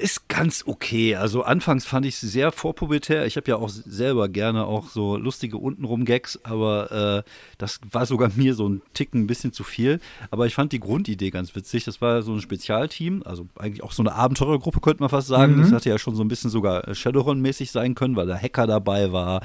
Ist 0.00 0.28
ganz 0.28 0.64
okay. 0.66 1.14
Also 1.14 1.42
anfangs 1.42 1.84
fand 1.84 2.06
ich 2.06 2.14
es 2.14 2.20
sehr 2.22 2.52
vorpubertär. 2.52 3.26
Ich 3.26 3.36
habe 3.36 3.50
ja 3.50 3.56
auch 3.56 3.68
selber 3.68 4.30
gerne 4.30 4.64
auch 4.64 4.88
so 4.88 5.18
lustige 5.18 5.58
untenrum 5.58 6.06
Gags, 6.06 6.40
aber 6.42 7.24
äh, 7.26 7.30
das 7.58 7.80
war 7.90 8.06
sogar 8.06 8.30
mir 8.34 8.54
so 8.54 8.66
ein 8.66 8.80
Ticken 8.94 9.22
ein 9.22 9.26
bisschen 9.26 9.52
zu 9.52 9.62
viel. 9.62 10.00
Aber 10.30 10.46
ich 10.46 10.54
fand 10.54 10.72
die 10.72 10.80
Grundidee 10.80 11.28
ganz 11.28 11.54
witzig. 11.54 11.84
Das 11.84 12.00
war 12.00 12.22
so 12.22 12.32
ein 12.32 12.40
Spezialteam, 12.40 13.22
also 13.26 13.46
eigentlich 13.56 13.82
auch 13.82 13.92
so 13.92 14.02
eine 14.02 14.14
Abenteurergruppe, 14.14 14.80
könnte 14.80 15.02
man 15.02 15.10
fast 15.10 15.28
sagen. 15.28 15.56
Mhm. 15.56 15.60
Das 15.60 15.72
hätte 15.72 15.90
ja 15.90 15.98
schon 15.98 16.14
so 16.14 16.24
ein 16.24 16.28
bisschen 16.28 16.50
sogar 16.50 16.88
Shadowrun-mäßig 16.94 17.70
sein 17.70 17.94
können, 17.94 18.16
weil 18.16 18.26
der 18.26 18.40
Hacker 18.40 18.66
dabei 18.66 19.12
war 19.12 19.42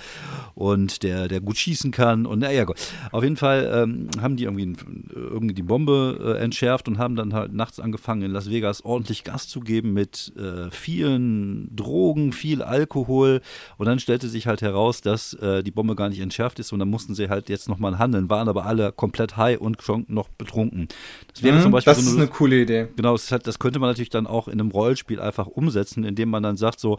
und 0.55 1.03
der, 1.03 1.27
der 1.27 1.41
gut 1.41 1.57
schießen 1.57 1.91
kann. 1.91 2.25
Und 2.25 2.39
naja, 2.39 2.63
gut. 2.63 2.77
Auf 3.11 3.23
jeden 3.23 3.37
Fall 3.37 3.69
ähm, 3.73 4.07
haben 4.21 4.37
die 4.37 4.45
irgendwie, 4.45 4.73
irgendwie 5.13 5.53
die 5.53 5.63
Bombe 5.63 6.37
äh, 6.37 6.41
entschärft 6.41 6.87
und 6.87 6.97
haben 6.97 7.17
dann 7.17 7.33
halt 7.33 7.53
nachts 7.53 7.81
angefangen, 7.81 8.21
in 8.21 8.31
Las 8.31 8.49
Vegas 8.49 8.85
ordentlich 8.85 9.25
Gas 9.25 9.49
zu 9.49 9.59
geben 9.59 9.93
mit 9.93 10.28
äh, 10.35 10.69
vielen 10.71 11.75
Drogen, 11.75 12.31
viel 12.31 12.61
Alkohol. 12.61 13.41
Und 13.77 13.85
dann 13.85 13.99
stellte 13.99 14.27
sich 14.27 14.47
halt 14.47 14.61
heraus, 14.61 15.01
dass 15.01 15.33
äh, 15.35 15.63
die 15.63 15.71
Bombe 15.71 15.95
gar 15.95 16.09
nicht 16.09 16.19
entschärft 16.19 16.59
ist 16.59 16.71
und 16.71 16.79
dann 16.79 16.89
mussten 16.89 17.15
sie 17.15 17.29
halt 17.29 17.49
jetzt 17.49 17.69
nochmal 17.69 17.97
handeln, 17.97 18.29
waren 18.29 18.47
aber 18.47 18.65
alle 18.65 18.91
komplett 18.91 19.37
high 19.37 19.59
und 19.59 19.81
schon 19.81 20.05
noch 20.07 20.29
betrunken. 20.29 20.87
Das 21.33 21.43
wäre 21.43 21.57
mhm, 21.57 21.61
zum 21.63 21.71
Beispiel. 21.71 21.93
Das 21.93 22.03
so 22.03 22.09
eine, 22.09 22.17
ist 22.17 22.21
eine 22.21 22.31
coole 22.31 22.61
Idee. 22.61 22.87
Genau, 22.95 23.13
das, 23.13 23.31
halt, 23.31 23.47
das 23.47 23.59
könnte 23.59 23.79
man 23.79 23.89
natürlich 23.89 24.09
dann 24.09 24.27
auch 24.27 24.47
in 24.47 24.59
einem 24.59 24.71
Rollenspiel 24.71 25.19
einfach 25.19 25.47
umsetzen, 25.47 26.03
indem 26.03 26.29
man 26.29 26.43
dann 26.43 26.57
sagt 26.57 26.79
so, 26.79 26.97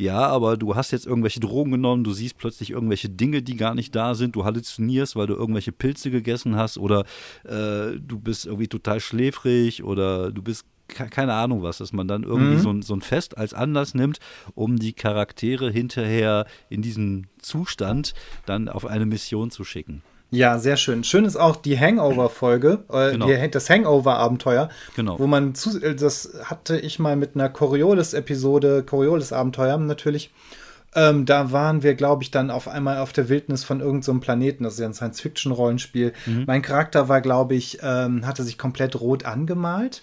ja, 0.00 0.28
aber 0.28 0.56
du 0.56 0.76
hast 0.76 0.92
jetzt 0.92 1.06
irgendwelche 1.06 1.40
Drogen 1.40 1.72
genommen, 1.72 2.04
du 2.04 2.12
siehst 2.12 2.38
plötzlich 2.38 2.70
irgendwelche 2.70 3.08
Dinge, 3.08 3.42
die 3.42 3.56
gar 3.56 3.74
nicht 3.74 3.96
da 3.96 4.14
sind, 4.14 4.36
du 4.36 4.44
halluzinierst, 4.44 5.16
weil 5.16 5.26
du 5.26 5.34
irgendwelche 5.34 5.72
Pilze 5.72 6.12
gegessen 6.12 6.54
hast 6.54 6.78
oder 6.78 7.00
äh, 7.44 7.98
du 7.98 8.20
bist 8.20 8.46
irgendwie 8.46 8.68
total 8.68 9.00
schläfrig 9.00 9.82
oder 9.82 10.30
du 10.30 10.40
bist 10.40 10.66
keine 10.88 11.34
Ahnung 11.34 11.62
was, 11.62 11.78
dass 11.78 11.92
man 11.92 12.08
dann 12.08 12.22
irgendwie 12.22 12.56
mhm. 12.56 12.60
so, 12.60 12.70
ein, 12.70 12.82
so 12.82 12.94
ein 12.94 13.02
Fest 13.02 13.38
als 13.38 13.54
Anlass 13.54 13.94
nimmt, 13.94 14.18
um 14.54 14.78
die 14.78 14.92
Charaktere 14.92 15.70
hinterher 15.70 16.46
in 16.68 16.82
diesem 16.82 17.26
Zustand 17.40 18.14
dann 18.46 18.68
auf 18.68 18.86
eine 18.86 19.06
Mission 19.06 19.50
zu 19.50 19.64
schicken. 19.64 20.02
Ja, 20.30 20.58
sehr 20.58 20.76
schön. 20.76 21.04
Schön 21.04 21.24
ist 21.24 21.36
auch 21.36 21.56
die 21.56 21.78
Hangover-Folge, 21.78 22.84
äh, 22.90 23.12
genau. 23.12 23.28
das 23.50 23.70
Hangover-Abenteuer, 23.70 24.68
genau. 24.94 25.18
wo 25.18 25.26
man 25.26 25.54
zu, 25.54 25.80
äh, 25.80 25.94
das 25.94 26.34
hatte 26.44 26.78
ich 26.78 26.98
mal 26.98 27.16
mit 27.16 27.34
einer 27.34 27.48
Coriolis-Episode, 27.48 28.82
Coriolis-Abenteuer 28.82 29.78
natürlich. 29.78 30.30
Ähm, 30.98 31.26
da 31.26 31.52
waren 31.52 31.84
wir, 31.84 31.94
glaube 31.94 32.24
ich, 32.24 32.32
dann 32.32 32.50
auf 32.50 32.66
einmal 32.66 32.98
auf 32.98 33.12
der 33.12 33.28
Wildnis 33.28 33.62
von 33.62 33.78
irgendeinem 33.78 34.02
so 34.02 34.20
Planeten. 34.20 34.64
Das 34.64 34.74
ist 34.74 34.80
ja 34.80 34.86
ein 34.86 34.94
Science-Fiction-Rollenspiel. 34.94 36.12
Mhm. 36.26 36.44
Mein 36.46 36.62
Charakter 36.62 37.08
war, 37.08 37.20
glaube 37.20 37.54
ich, 37.54 37.78
ähm, 37.82 38.26
hatte 38.26 38.42
sich 38.42 38.58
komplett 38.58 39.00
rot 39.00 39.24
angemalt. 39.24 40.02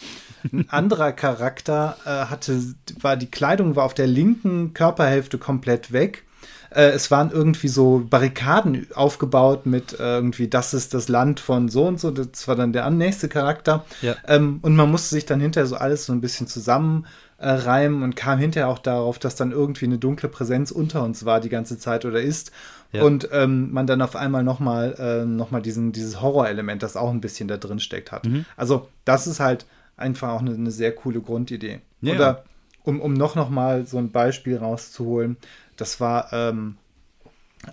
Ein 0.53 0.65
anderer 0.69 1.11
Charakter 1.11 1.97
äh, 2.05 2.09
hatte, 2.09 2.61
war 3.01 3.17
die 3.17 3.29
Kleidung 3.29 3.75
war 3.75 3.83
auf 3.83 3.93
der 3.93 4.07
linken 4.07 4.73
Körperhälfte 4.73 5.37
komplett 5.37 5.91
weg. 5.91 6.23
Äh, 6.69 6.91
es 6.91 7.11
waren 7.11 7.31
irgendwie 7.31 7.67
so 7.67 8.05
Barrikaden 8.09 8.87
aufgebaut 8.93 9.65
mit 9.65 9.99
äh, 9.99 10.15
irgendwie, 10.15 10.47
das 10.47 10.73
ist 10.73 10.93
das 10.93 11.09
Land 11.09 11.41
von 11.41 11.67
so 11.67 11.85
und 11.85 11.99
so. 11.99 12.11
Das 12.11 12.47
war 12.47 12.55
dann 12.55 12.71
der 12.71 12.89
nächste 12.89 13.27
Charakter. 13.27 13.85
Ja. 14.01 14.15
Ähm, 14.27 14.59
und 14.61 14.77
man 14.77 14.89
musste 14.89 15.15
sich 15.15 15.25
dann 15.25 15.41
hinterher 15.41 15.67
so 15.67 15.75
alles 15.75 16.05
so 16.05 16.13
ein 16.13 16.21
bisschen 16.21 16.47
zusammen 16.47 17.05
äh, 17.45 17.49
reimen 17.49 18.01
und 18.01 18.15
kam 18.15 18.39
hinterher 18.39 18.69
auch 18.69 18.79
darauf, 18.79 19.19
dass 19.19 19.35
dann 19.35 19.51
irgendwie 19.51 19.85
eine 19.85 19.99
dunkle 19.99 20.29
Präsenz 20.29 20.71
unter 20.71 21.03
uns 21.03 21.25
war 21.25 21.39
die 21.39 21.49
ganze 21.49 21.77
Zeit 21.77 22.03
oder 22.03 22.19
ist. 22.19 22.51
Ja. 22.91 23.03
Und 23.03 23.29
ähm, 23.31 23.71
man 23.71 23.85
dann 23.85 24.01
auf 24.01 24.15
einmal 24.15 24.43
nochmal 24.43 24.95
äh, 24.97 25.25
noch 25.25 25.51
diesen, 25.61 25.91
dieses 25.91 26.21
Horrorelement, 26.21 26.81
das 26.81 26.97
auch 26.97 27.11
ein 27.11 27.21
bisschen 27.21 27.47
da 27.47 27.57
drin 27.57 27.79
steckt, 27.79 28.11
hat. 28.11 28.25
Mhm. 28.25 28.45
Also, 28.57 28.87
das 29.03 29.27
ist 29.27 29.39
halt 29.39 29.67
einfach 29.95 30.29
auch 30.29 30.39
eine, 30.39 30.55
eine 30.55 30.71
sehr 30.71 30.95
coole 30.95 31.21
Grundidee. 31.21 31.81
Ja. 32.01 32.15
Oder 32.15 32.45
um, 32.81 32.99
um 32.99 33.13
noch, 33.13 33.35
noch 33.35 33.51
mal 33.51 33.85
so 33.85 33.99
ein 33.99 34.11
Beispiel 34.11 34.57
rauszuholen, 34.57 35.37
das 35.77 36.01
war 36.01 36.33
ähm, 36.33 36.77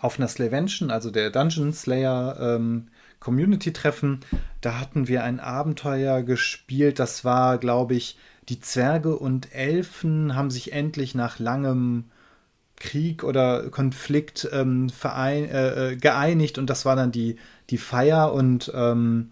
auf 0.01 0.19
einer 0.19 0.29
Slavention, 0.29 0.91
also 0.91 1.11
der 1.11 1.31
Dungeon 1.31 1.73
Slayer 1.73 2.37
ähm, 2.39 2.89
Community-Treffen, 3.21 4.21
da 4.61 4.79
hatten 4.79 5.09
wir 5.09 5.25
ein 5.25 5.41
Abenteuer 5.41 6.23
gespielt, 6.23 6.99
das 6.99 7.25
war, 7.25 7.57
glaube 7.57 7.95
ich, 7.95 8.19
die 8.49 8.61
Zwerge 8.61 9.17
und 9.17 9.55
Elfen 9.55 10.35
haben 10.35 10.51
sich 10.51 10.73
endlich 10.73 11.15
nach 11.15 11.39
langem 11.39 12.05
Krieg 12.77 13.23
oder 13.23 13.71
Konflikt 13.71 14.49
ähm, 14.53 14.91
verein, 14.91 15.45
äh, 15.45 15.93
äh 15.93 15.97
geeinigt 15.97 16.59
und 16.59 16.69
das 16.69 16.85
war 16.85 16.97
dann 16.97 17.13
die, 17.13 17.37
die 17.71 17.79
Feier 17.79 18.33
und 18.33 18.73
ähm, 18.75 19.31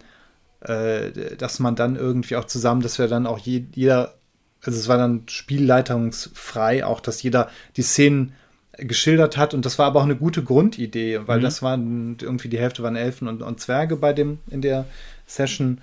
äh, 0.61 1.35
dass 1.35 1.59
man 1.59 1.75
dann 1.75 1.95
irgendwie 1.95 2.37
auch 2.37 2.45
zusammen, 2.45 2.81
dass 2.81 2.99
wir 2.99 3.07
dann 3.07 3.27
auch 3.27 3.39
je, 3.39 3.65
jeder, 3.73 4.15
also 4.63 4.79
es 4.79 4.87
war 4.87 4.97
dann 4.97 5.23
spielleitungsfrei, 5.27 6.85
auch 6.85 7.01
dass 7.01 7.21
jeder 7.21 7.49
die 7.75 7.81
Szenen 7.81 8.33
geschildert 8.77 9.35
hat 9.35 9.53
und 9.53 9.65
das 9.65 9.77
war 9.77 9.87
aber 9.87 9.99
auch 9.99 10.05
eine 10.05 10.15
gute 10.15 10.43
Grundidee, 10.43 11.21
weil 11.25 11.39
mhm. 11.39 11.43
das 11.43 11.61
waren 11.61 12.17
irgendwie 12.21 12.47
die 12.47 12.59
Hälfte 12.59 12.83
waren 12.83 12.95
Elfen 12.95 13.27
und, 13.27 13.41
und 13.41 13.59
Zwerge 13.59 13.97
bei 13.97 14.13
dem 14.13 14.39
in 14.49 14.61
der 14.61 14.85
Session 15.25 15.81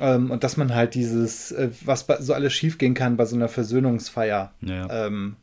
ähm, 0.00 0.30
und 0.30 0.44
dass 0.44 0.56
man 0.56 0.74
halt 0.74 0.94
dieses, 0.94 1.52
äh, 1.52 1.70
was 1.84 2.06
so 2.20 2.34
alles 2.34 2.52
schiefgehen 2.52 2.94
kann 2.94 3.16
bei 3.16 3.24
so 3.24 3.36
einer 3.36 3.48
Versöhnungsfeier, 3.48 4.52
ja. 4.60 5.06
ähm, 5.06 5.36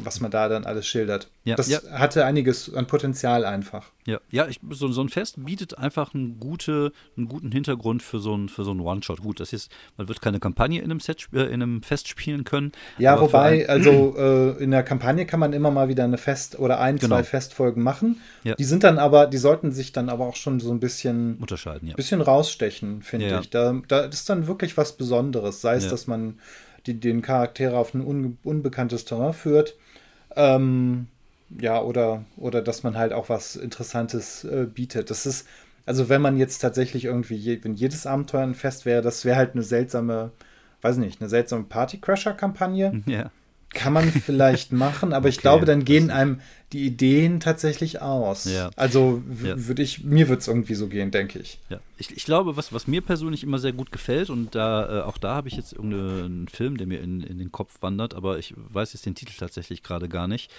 was 0.00 0.20
man 0.20 0.30
da 0.30 0.48
dann 0.48 0.64
alles 0.64 0.86
schildert. 0.86 1.28
Ja, 1.44 1.56
das 1.56 1.68
ja. 1.68 1.80
hatte 1.90 2.24
einiges 2.24 2.72
an 2.72 2.86
Potenzial 2.86 3.44
einfach. 3.44 3.90
Ja, 4.06 4.20
ja 4.30 4.46
ich, 4.46 4.60
so, 4.70 4.88
so 4.88 5.02
ein 5.02 5.08
Fest 5.08 5.44
bietet 5.44 5.76
einfach 5.78 6.14
einen, 6.14 6.40
gute, 6.40 6.92
einen 7.16 7.28
guten 7.28 7.52
Hintergrund 7.52 8.02
für 8.02 8.18
so 8.18 8.34
einen 8.34 8.48
für 8.48 8.64
so 8.64 8.72
One-Shot. 8.72 9.20
Gut, 9.20 9.40
das 9.40 9.52
ist, 9.52 9.70
man 9.96 10.08
wird 10.08 10.22
keine 10.22 10.40
Kampagne 10.40 10.78
in 10.80 10.86
einem, 10.86 11.00
Set, 11.00 11.28
äh, 11.32 11.42
in 11.42 11.62
einem 11.62 11.82
Fest 11.82 12.08
spielen 12.08 12.44
können. 12.44 12.72
Ja, 12.98 13.20
wobei, 13.20 13.68
also 13.68 14.16
äh, 14.16 14.62
in 14.62 14.70
der 14.70 14.82
Kampagne 14.82 15.26
kann 15.26 15.40
man 15.40 15.52
immer 15.52 15.70
mal 15.70 15.88
wieder 15.88 16.04
eine 16.04 16.18
Fest- 16.18 16.58
oder 16.58 16.80
ein, 16.80 16.96
genau. 16.96 17.16
zwei 17.16 17.24
Festfolgen 17.24 17.82
machen. 17.82 18.20
Ja. 18.44 18.54
Die 18.54 18.64
sind 18.64 18.84
dann 18.84 18.98
aber, 18.98 19.26
die 19.26 19.38
sollten 19.38 19.72
sich 19.72 19.92
dann 19.92 20.08
aber 20.08 20.26
auch 20.26 20.36
schon 20.36 20.60
so 20.60 20.72
ein 20.72 20.80
bisschen 20.80 21.36
unterscheiden, 21.36 21.88
ja. 21.88 21.94
bisschen 21.94 22.20
rausstechen, 22.20 23.02
finde 23.02 23.40
ich. 23.40 23.50
Da, 23.50 23.80
da 23.88 24.00
ist 24.00 24.28
dann 24.30 24.46
wirklich 24.46 24.76
was 24.76 24.96
Besonderes. 24.96 25.60
Sei 25.60 25.74
es, 25.74 25.88
dass 25.88 26.06
man 26.06 26.38
die, 26.86 26.98
den 26.98 27.22
Charaktere 27.22 27.76
auf 27.76 27.94
ein 27.94 28.00
un, 28.00 28.38
unbekanntes 28.42 29.04
Terrain 29.04 29.32
führt. 29.32 29.76
Ähm, 30.36 31.08
ja, 31.58 31.82
oder, 31.82 32.24
oder 32.36 32.62
dass 32.62 32.82
man 32.82 32.96
halt 32.96 33.12
auch 33.12 33.28
was 33.28 33.56
Interessantes 33.56 34.44
äh, 34.44 34.66
bietet. 34.72 35.10
Das 35.10 35.26
ist, 35.26 35.46
also 35.86 36.08
wenn 36.08 36.22
man 36.22 36.36
jetzt 36.36 36.58
tatsächlich 36.58 37.04
irgendwie, 37.04 37.34
je, 37.34 37.62
wenn 37.62 37.74
jedes 37.74 38.06
Abenteuer 38.06 38.42
ein 38.42 38.54
Fest 38.54 38.86
wäre, 38.86 39.02
das 39.02 39.24
wäre 39.24 39.36
halt 39.36 39.52
eine 39.54 39.62
seltsame, 39.62 40.32
weiß 40.80 40.96
nicht, 40.96 41.20
eine 41.20 41.28
seltsame 41.28 41.64
Party-Crasher-Kampagne. 41.64 43.02
Ja. 43.06 43.30
Kann 43.74 43.92
man 43.92 44.10
vielleicht 44.10 44.72
machen, 44.72 45.12
aber 45.12 45.26
okay, 45.26 45.34
ich 45.34 45.38
glaube, 45.38 45.66
dann 45.66 45.84
gehen 45.84 46.10
einem 46.10 46.40
die 46.72 46.86
Ideen 46.86 47.40
tatsächlich 47.40 48.00
aus. 48.00 48.44
Ja. 48.46 48.70
Also 48.76 49.22
ja. 49.42 49.54
würde 49.66 49.82
ich, 49.82 50.04
mir 50.04 50.28
würde 50.28 50.40
es 50.40 50.48
irgendwie 50.48 50.74
so 50.74 50.88
gehen, 50.88 51.10
denke 51.10 51.38
ich. 51.38 51.58
Ja, 51.68 51.80
ich, 51.98 52.16
ich 52.16 52.24
glaube, 52.24 52.56
was, 52.56 52.72
was 52.72 52.86
mir 52.86 53.02
persönlich 53.02 53.42
immer 53.42 53.58
sehr 53.58 53.72
gut 53.72 53.92
gefällt, 53.92 54.30
und 54.30 54.54
da 54.54 55.00
äh, 55.00 55.02
auch 55.02 55.18
da 55.18 55.34
habe 55.34 55.48
ich 55.48 55.54
jetzt 55.54 55.72
irgendeinen 55.72 56.48
Film, 56.48 56.78
der 56.78 56.86
mir 56.86 57.00
in, 57.00 57.22
in 57.22 57.38
den 57.38 57.52
Kopf 57.52 57.82
wandert, 57.82 58.14
aber 58.14 58.38
ich 58.38 58.54
weiß 58.56 58.94
jetzt 58.94 59.04
den 59.04 59.14
Titel 59.14 59.34
tatsächlich 59.38 59.82
gerade 59.82 60.08
gar 60.08 60.28
nicht. 60.28 60.50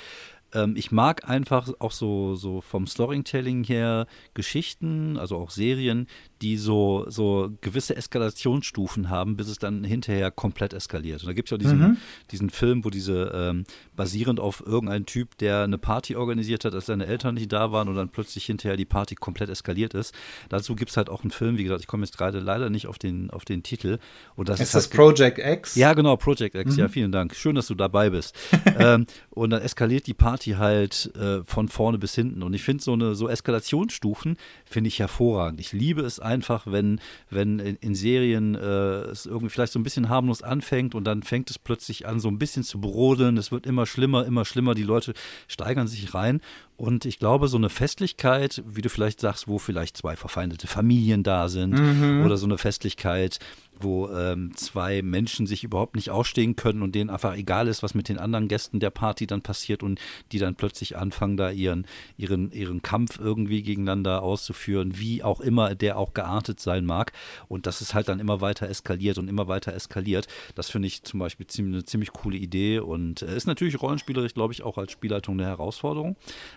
ähm, 0.54 0.76
ich 0.78 0.92
mag 0.92 1.28
einfach 1.28 1.70
auch 1.80 1.92
so, 1.92 2.36
so 2.36 2.62
vom 2.62 2.86
Storytelling 2.86 3.64
her 3.64 4.06
Geschichten, 4.34 5.18
also 5.18 5.38
auch 5.38 5.50
Serien, 5.50 6.08
die 6.44 6.58
so, 6.58 7.06
so 7.08 7.52
gewisse 7.62 7.96
Eskalationsstufen 7.96 9.10
haben, 9.10 9.38
bis 9.38 9.48
es 9.48 9.60
dann 9.60 9.84
hinterher 9.84 10.30
komplett 10.30 10.74
eskaliert. 10.74 11.22
Und 11.22 11.28
da 11.28 11.34
gibt 11.34 11.48
es 11.48 11.52
ja 11.52 11.58
diesen, 11.58 11.80
mhm. 11.80 11.98
diesen 12.32 12.50
Film, 12.50 12.84
wo 12.84 12.90
diese 12.90 13.32
ähm, 13.34 13.64
basierend 13.96 14.42
auf 14.42 14.62
irgendeinem 14.66 15.06
Typ, 15.06 15.38
der 15.38 15.64
eine 15.64 15.78
Party 15.78 16.16
organisiert 16.16 16.66
hat, 16.66 16.74
als 16.74 16.88
seine 16.88 17.06
Eltern 17.06 17.36
nicht 17.36 17.52
da 17.52 17.72
waren 17.72 17.88
und 17.88 17.96
dann 17.96 18.10
plötzlich 18.10 18.46
hinterher 18.46 18.76
die 18.76 18.86
Party 18.86 19.16
komplett 19.16 19.50
eskaliert 19.50 19.94
ist. 19.94 20.14
Dazu 20.50 20.76
gibt 20.76 20.92
es 20.92 20.98
halt 20.98 21.10
auch 21.10 21.24
einen 21.24 21.32
Film, 21.32 21.58
wie 21.58 21.64
gesagt, 21.64 21.82
ich 21.82 21.88
komme 21.88 22.04
jetzt 22.04 22.18
gerade 22.18 22.40
leider 22.40 22.70
nicht 22.70 22.88
auf 22.88 23.00
den, 23.00 23.30
auf 23.30 23.46
den 23.46 23.64
Titel. 23.64 24.00
Und 24.36 24.50
das 24.50 24.60
ist, 24.60 24.68
ist 24.68 24.76
das 24.76 24.84
halt, 24.86 24.96
Project 24.96 25.40
X? 25.40 25.76
Ja, 25.76 25.94
genau, 25.94 26.18
Project 26.18 26.56
X, 26.56 26.74
mhm. 26.74 26.80
ja, 26.80 26.88
vielen 26.90 27.14
Dank. 27.14 27.36
Schön, 27.36 27.56
dass 27.56 27.68
du 27.68 27.76
dabei 27.76 28.10
bist. 28.10 28.36
ähm, 28.78 29.06
und 29.30 29.52
dann 29.52 29.62
eskaliert 29.62 30.08
die 30.08 30.14
Party 30.14 30.52
halt 30.52 31.10
äh, 31.16 31.42
von 31.46 31.70
vorne 31.70 31.98
bis 31.98 32.16
hinten. 32.16 32.44
Und 32.44 32.54
ich 32.54 32.64
finde 32.64 32.84
so 32.84 32.92
eine 32.92 33.16
so 33.16 33.30
Eskalationsstufen 33.30 34.36
finde 34.66 34.90
ich 34.90 35.00
hervorragend. 35.00 35.62
Ich 35.62 35.72
liebe 35.72 36.02
es 36.02 36.20
einfach, 36.20 36.33
wenn, 36.42 37.00
wenn 37.30 37.60
in, 37.60 37.76
in 37.78 37.96
Serien 37.96 38.56
äh, 38.56 39.04
es 39.12 39.26
irgendwie 39.26 39.50
vielleicht 39.50 39.74
so 39.74 39.80
ein 39.80 39.84
bisschen 39.84 40.10
harmlos 40.10 40.42
anfängt 40.42 40.96
und 40.96 41.04
dann 41.04 41.24
fängt 41.24 41.50
es 41.50 41.60
plötzlich 41.60 42.08
an, 42.08 42.20
so 42.20 42.30
ein 42.30 42.40
bisschen 42.40 42.64
zu 42.64 42.80
brodeln. 42.80 43.38
Es 43.38 43.52
wird 43.52 43.66
immer 43.66 43.86
schlimmer, 43.86 44.26
immer 44.26 44.46
schlimmer. 44.46 44.74
Die 44.74 44.84
Leute 44.84 45.14
steigern 45.48 45.88
sich 45.88 46.14
rein. 46.14 46.42
Und 46.76 47.06
ich 47.06 47.20
glaube, 47.20 47.48
so 47.48 47.58
eine 47.58 47.70
Festlichkeit, 47.70 48.64
wie 48.66 48.82
du 48.82 48.90
vielleicht 48.90 49.20
sagst, 49.20 49.48
wo 49.48 49.60
vielleicht 49.60 49.96
zwei 49.96 50.16
verfeindete 50.16 50.68
Familien 50.68 51.24
da 51.24 51.48
sind 51.48 51.80
mhm. 51.80 52.26
oder 52.26 52.38
so 52.38 52.46
eine 52.46 52.58
Festlichkeit, 52.58 53.40
wo 53.80 54.10
ähm, 54.10 54.56
zwei 54.56 55.02
Menschen 55.02 55.48
sich 55.48 55.64
überhaupt 55.64 55.96
nicht 55.96 56.10
ausstehen 56.10 56.56
können 56.56 56.82
und 56.82 56.96
denen 56.96 57.10
einfach 57.10 57.36
egal 57.36 57.68
ist, 57.68 57.84
was 57.84 57.96
mit 57.96 58.10
den 58.10 58.18
anderen 58.18 58.48
Gästen 58.48 58.80
der 58.80 58.90
Party 58.90 59.28
dann 59.28 59.42
passiert 59.42 59.84
und 59.84 60.00
die 60.32 60.40
dann 60.40 60.56
plötzlich 60.56 60.98
anfangen, 60.98 61.38
da 61.38 61.50
ihren, 61.50 61.86
ihren, 62.18 62.52
ihren 62.52 62.82
Kampf 62.82 63.20
irgendwie 63.20 63.64
gegeneinander 63.64 64.24
auszuführen, 64.24 64.98
wie 64.98 65.24
auch 65.24 65.42
immer 65.42 65.76
der 65.76 65.98
auch 65.98 66.14
geartet 66.14 66.60
sein 66.60 66.86
mag. 66.86 67.12
Und 67.48 67.66
das 67.66 67.82
ist 67.82 67.94
halt 67.94 68.08
dann 68.08 68.20
immer 68.20 68.42
weiter 68.42 68.70
eskaliert 68.70 69.18
und 69.18 69.28
immer 69.28 69.48
weiter 69.48 69.74
eskaliert. 69.74 70.28
Das 70.56 70.70
finde 70.70 70.88
ich 70.88 71.04
zum 71.04 71.20
Beispiel 71.20 71.48
ziemlich, 71.48 71.74
eine 71.74 71.86
ziemlich 71.86 72.14
coole 72.14 72.38
Idee 72.38 72.80
und 72.80 73.22
äh, 73.22 73.36
ist 73.36 73.48
natürlich 73.48 73.82
rollenspielerisch, 73.82 74.34
glaube 74.34 74.54
ich, 74.54 74.64
auch 74.64 74.78
als 74.78 74.92
Spielleitung 74.92 75.40
eine 75.40 75.48
Herausforderung. 75.48 76.16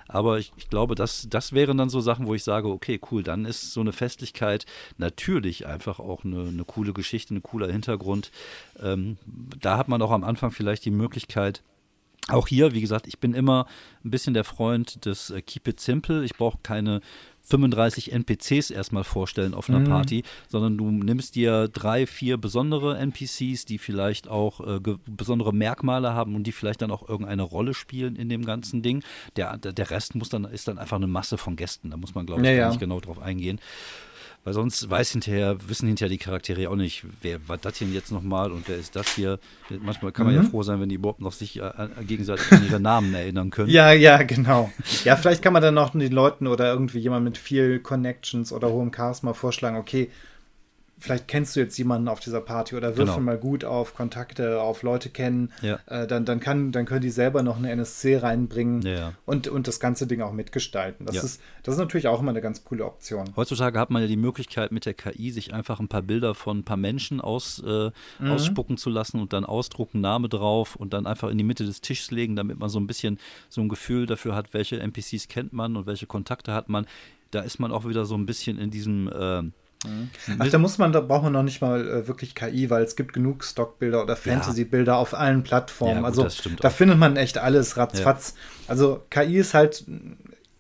Aber 0.09 0.39
ich, 0.39 0.53
ich 0.57 0.69
glaube, 0.69 0.95
das, 0.95 1.27
das 1.29 1.53
wären 1.53 1.79
dann 1.79 1.89
so 1.89 2.01
Sachen, 2.01 2.27
wo 2.27 2.35
ich 2.35 2.45
sage, 2.45 2.69
okay, 2.69 3.01
cool, 3.11 3.23
dann 3.23 3.45
ist 3.45 3.73
so 3.73 3.81
eine 3.81 3.93
Festlichkeit 3.93 4.67
natürlich 4.99 5.67
einfach 5.67 5.99
auch 5.99 6.25
eine, 6.25 6.49
eine 6.49 6.65
coole 6.65 6.93
Geschichte 6.93 7.06
Geschichte, 7.07 7.35
ein 7.35 7.43
cooler 7.43 7.71
Hintergrund. 7.71 8.33
Ähm, 8.83 9.17
da 9.61 9.79
hat 9.79 9.89
man 9.89 10.03
auch 10.03 10.11
am 10.11 10.25
Anfang 10.25 10.51
vielleicht 10.51 10.85
die 10.85 10.91
Möglichkeit, 10.91 11.63
auch 12.29 12.49
hier, 12.49 12.73
wie 12.73 12.81
gesagt, 12.81 13.07
ich 13.07 13.21
bin 13.21 13.35
immer 13.35 13.67
ein 14.05 14.11
bisschen 14.11 14.35
der 14.35 14.43
Freund 14.43 15.05
des 15.05 15.31
äh, 15.31 15.41
Keep 15.43 15.69
It 15.69 15.81
Simple. 15.81 16.25
Ich 16.25 16.35
brauche 16.35 16.59
keine 16.61 17.01
35 17.43 18.13
NPCs 18.13 18.71
erstmal 18.71 19.05
vorstellen 19.05 19.55
auf 19.55 19.69
einer 19.69 19.79
mhm. 19.79 19.85
Party, 19.85 20.25
sondern 20.49 20.77
du 20.77 20.91
nimmst 20.91 21.37
dir 21.37 21.69
drei, 21.69 22.05
vier 22.09 22.37
besondere 22.37 22.99
NPCs, 22.99 23.65
die 23.65 23.79
vielleicht 23.79 24.27
auch 24.27 24.59
äh, 24.61 24.81
besondere 25.07 25.55
Merkmale 25.55 26.15
haben 26.15 26.35
und 26.35 26.43
die 26.43 26.53
vielleicht 26.53 26.83
dann 26.83 26.91
auch 26.91 27.09
irgendeine 27.09 27.43
Rolle 27.43 27.75
spielen 27.75 28.17
in 28.17 28.29
dem 28.29 28.45
ganzen 28.45 28.83
Ding. 28.83 29.05
Der, 29.37 29.57
der 29.57 29.91
Rest 29.91 30.17
muss 30.17 30.29
dann, 30.29 30.45
ist 30.47 30.67
dann 30.67 30.79
einfach 30.79 30.97
eine 30.97 31.07
Masse 31.07 31.39
von 31.39 31.55
Gästen. 31.55 31.91
Da 31.91 31.97
muss 31.97 32.17
man, 32.17 32.27
glaube 32.27 32.43
ich, 32.43 32.49
ja, 32.49 32.57
gar 32.57 32.69
nicht 32.71 32.81
genau 32.81 32.99
drauf 32.99 33.21
eingehen. 33.21 33.61
Weil 34.47 34.55
sonst 34.55 34.89
weiß 34.89 35.11
hinterher, 35.11 35.57
wissen 35.67 35.89
hinterher 35.89 36.09
die 36.09 36.19
Charaktere 36.19 36.71
auch 36.71 36.77
nicht, 36.77 37.03
wer 37.21 37.49
war 37.49 37.59
das 37.59 37.79
denn 37.81 37.93
jetzt 37.93 38.13
nochmal 38.13 38.53
und 38.53 38.69
wer 38.69 38.77
ist 38.77 38.95
das 38.95 39.09
hier. 39.09 39.41
Manchmal 39.83 40.13
kann 40.13 40.25
man 40.25 40.37
mhm. 40.37 40.43
ja 40.45 40.49
froh 40.49 40.63
sein, 40.63 40.81
wenn 40.81 40.89
die 40.89 40.95
überhaupt 40.95 41.21
noch 41.21 41.33
sich 41.33 41.61
äh, 41.61 41.73
gegenseitig 42.07 42.53
an 42.53 42.65
ihre 42.65 42.79
Namen 42.79 43.13
erinnern 43.13 43.51
können. 43.51 43.71
Ja, 43.71 43.91
ja, 43.91 44.23
genau. 44.23 44.71
Ja, 45.03 45.17
vielleicht 45.17 45.43
kann 45.43 45.53
man 45.53 45.63
dann 45.63 45.75
noch 45.75 45.91
den 45.91 46.13
Leuten 46.13 46.47
oder 46.47 46.73
irgendwie 46.73 47.01
jemand 47.01 47.25
mit 47.25 47.39
viel 47.39 47.81
Connections 47.81 48.53
oder 48.53 48.71
hohem 48.71 48.93
Charisma 48.95 49.35
vorschlagen, 49.35 49.79
okay, 49.79 50.13
vielleicht 50.99 51.29
kennst 51.29 51.55
du 51.55 51.61
jetzt 51.61 51.77
jemanden 51.77 52.09
auf 52.09 52.21
dieser 52.21 52.41
Party 52.41 52.75
oder 52.75 52.97
würfel 52.97 53.15
genau. 53.15 53.21
mal 53.21 53.39
gut 53.39 53.65
auf 53.65 53.95
Kontakte, 53.95 54.61
auf 54.61 54.83
Leute 54.83 55.11
kennen, 55.11 55.53
ja. 55.61 55.79
äh, 55.87 56.07
dann, 56.07 56.25
dann, 56.25 56.41
kann, 56.41 56.73
dann 56.73 56.87
können 56.87 57.03
die 57.03 57.11
selber 57.11 57.43
noch 57.43 57.59
eine 57.59 57.71
NSC 57.71 58.17
reinbringen 58.17 58.83
ja. 58.83 59.13
und, 59.27 59.49
und 59.49 59.69
das 59.69 59.79
ganze 59.79 60.07
Ding 60.07 60.23
auch 60.23 60.33
mitgestalten. 60.33 61.05
Das, 61.05 61.17
ja. 61.17 61.23
ist, 61.23 61.41
das 61.63 61.75
ist 61.75 61.79
natürlich 61.79 62.09
auch 62.09 62.21
immer 62.21 62.31
eine 62.31 62.41
ganz 62.41 62.65
coole 62.65 62.85
Option. 62.85 63.27
Heutzutage 63.37 63.79
hat 63.79 63.91
man 63.91 64.03
ja 64.03 64.09
die 64.09 64.17
Möglichkeit 64.17 64.73
mit 64.73 64.87
der 64.87 64.95
KI, 64.95 65.31
sich 65.31 65.53
einfach 65.53 65.81
ein 65.81 65.89
paar 65.89 66.03
Bilder 66.03 66.35
von 66.35 66.59
ein 66.59 66.65
paar 66.65 66.79
Menschen 66.79 67.21
aus, 67.21 67.63
äh, 67.65 67.91
mhm. 68.19 68.31
ausspucken 68.31 68.79
zu 68.79 68.89
lassen 68.89 69.21
und 69.21 69.33
dann 69.33 69.45
ausdrucken, 69.45 70.01
Name 70.01 70.29
drauf 70.29 70.77
und 70.77 70.95
dann 70.95 71.07
einfach 71.07 71.29
in 71.29 71.37
die 71.37 71.45
Mitte 71.45 71.67
des 71.67 71.83
Tisches 71.83 72.11
legen, 72.11 72.37
damit 72.37 72.59
man 72.59 72.71
so 72.71 72.81
ein 72.81 72.87
bisschen 72.87 73.19
so 73.49 73.61
ein 73.61 73.69
Gefühl 73.69 74.07
dafür 74.07 74.35
hat, 74.35 74.55
welche 74.55 74.81
NPCs 74.81 75.29
kennt 75.29 75.53
man 75.53 75.77
und 75.77 75.87
welche 75.87 76.07
Kontakte 76.07 76.55
hat 76.55 76.69
man. 76.69 76.87
Da 77.33 77.41
ist 77.43 77.59
man 77.59 77.71
auch 77.71 77.87
wieder 77.87 78.07
so 78.07 78.15
ein 78.15 78.25
bisschen 78.25 78.59
in 78.59 78.71
diesem 78.71 79.09
äh. 79.09 79.43
Ach, 80.39 80.49
da 80.49 80.59
muss 80.59 80.79
man, 80.79 80.93
da 80.93 81.01
braucht 81.01 81.23
man 81.23 81.33
noch 81.33 81.43
nicht 81.43 81.61
mal 81.61 81.89
äh, 81.89 82.09
wirklich 82.09 82.35
KI, 82.35 82.71
weil 82.71 82.83
es 82.83 82.97
gibt 82.97 83.13
genug 83.13 83.45
Stockbilder 83.45 84.03
oder 84.03 84.17
Fantasy-Bilder 84.17 84.93
ja. 84.93 84.99
auf 84.99 85.15
allen 85.15 85.43
Plattformen. 85.43 86.03
Ja, 86.03 86.11
gut, 86.11 86.25
also 86.25 86.51
da 86.61 86.69
auch. 86.69 86.73
findet 86.73 86.99
man 86.99 87.17
echt 87.17 87.39
alles 87.39 87.77
ratzfatz. 87.77 88.35
Ja. 88.37 88.43
Also 88.69 89.03
KI 89.11 89.39
ist 89.39 89.55
halt, 89.55 89.85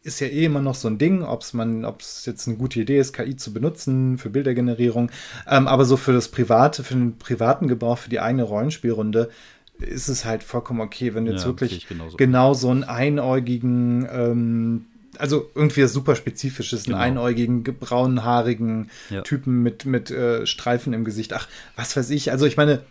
ist 0.02 0.20
ja 0.20 0.26
eh 0.28 0.44
immer 0.44 0.60
noch 0.60 0.74
so 0.74 0.88
ein 0.88 0.98
Ding, 0.98 1.22
ob 1.22 1.42
es 1.42 1.52
man, 1.52 1.84
ob 1.84 2.00
es 2.00 2.26
jetzt 2.26 2.46
eine 2.46 2.56
gute 2.56 2.80
Idee 2.80 2.98
ist, 2.98 3.12
KI 3.12 3.36
zu 3.36 3.52
benutzen 3.52 4.18
für 4.18 4.30
Bildergenerierung. 4.30 5.10
Ähm, 5.48 5.66
aber 5.66 5.84
so 5.84 5.96
für 5.96 6.12
das 6.12 6.28
private, 6.28 6.84
für 6.84 6.94
den 6.94 7.18
privaten 7.18 7.68
Gebrauch, 7.68 7.98
für 7.98 8.10
die 8.10 8.20
eigene 8.20 8.44
Rollenspielrunde, 8.44 9.30
ist 9.78 10.08
es 10.08 10.24
halt 10.24 10.42
vollkommen 10.42 10.80
okay, 10.80 11.14
wenn 11.14 11.26
du 11.26 11.32
jetzt 11.32 11.44
wirklich 11.44 11.86
genau 12.16 12.54
so 12.54 12.70
einen 12.70 12.84
einäugigen 12.84 14.08
ähm, 14.10 14.86
also 15.20 15.50
irgendwie 15.54 15.86
super 15.86 16.16
spezifisches, 16.16 16.84
genau. 16.84 16.98
einen 16.98 17.18
einäugigen, 17.18 17.62
braunhaarigen 17.62 18.90
ja. 19.10 19.22
Typen 19.22 19.62
mit, 19.62 19.84
mit 19.84 20.10
äh, 20.10 20.46
Streifen 20.46 20.92
im 20.92 21.04
Gesicht. 21.04 21.32
Ach, 21.32 21.48
was 21.76 21.96
weiß 21.96 22.10
ich. 22.10 22.30
Also 22.30 22.46
ich 22.46 22.56
meine, 22.56 22.82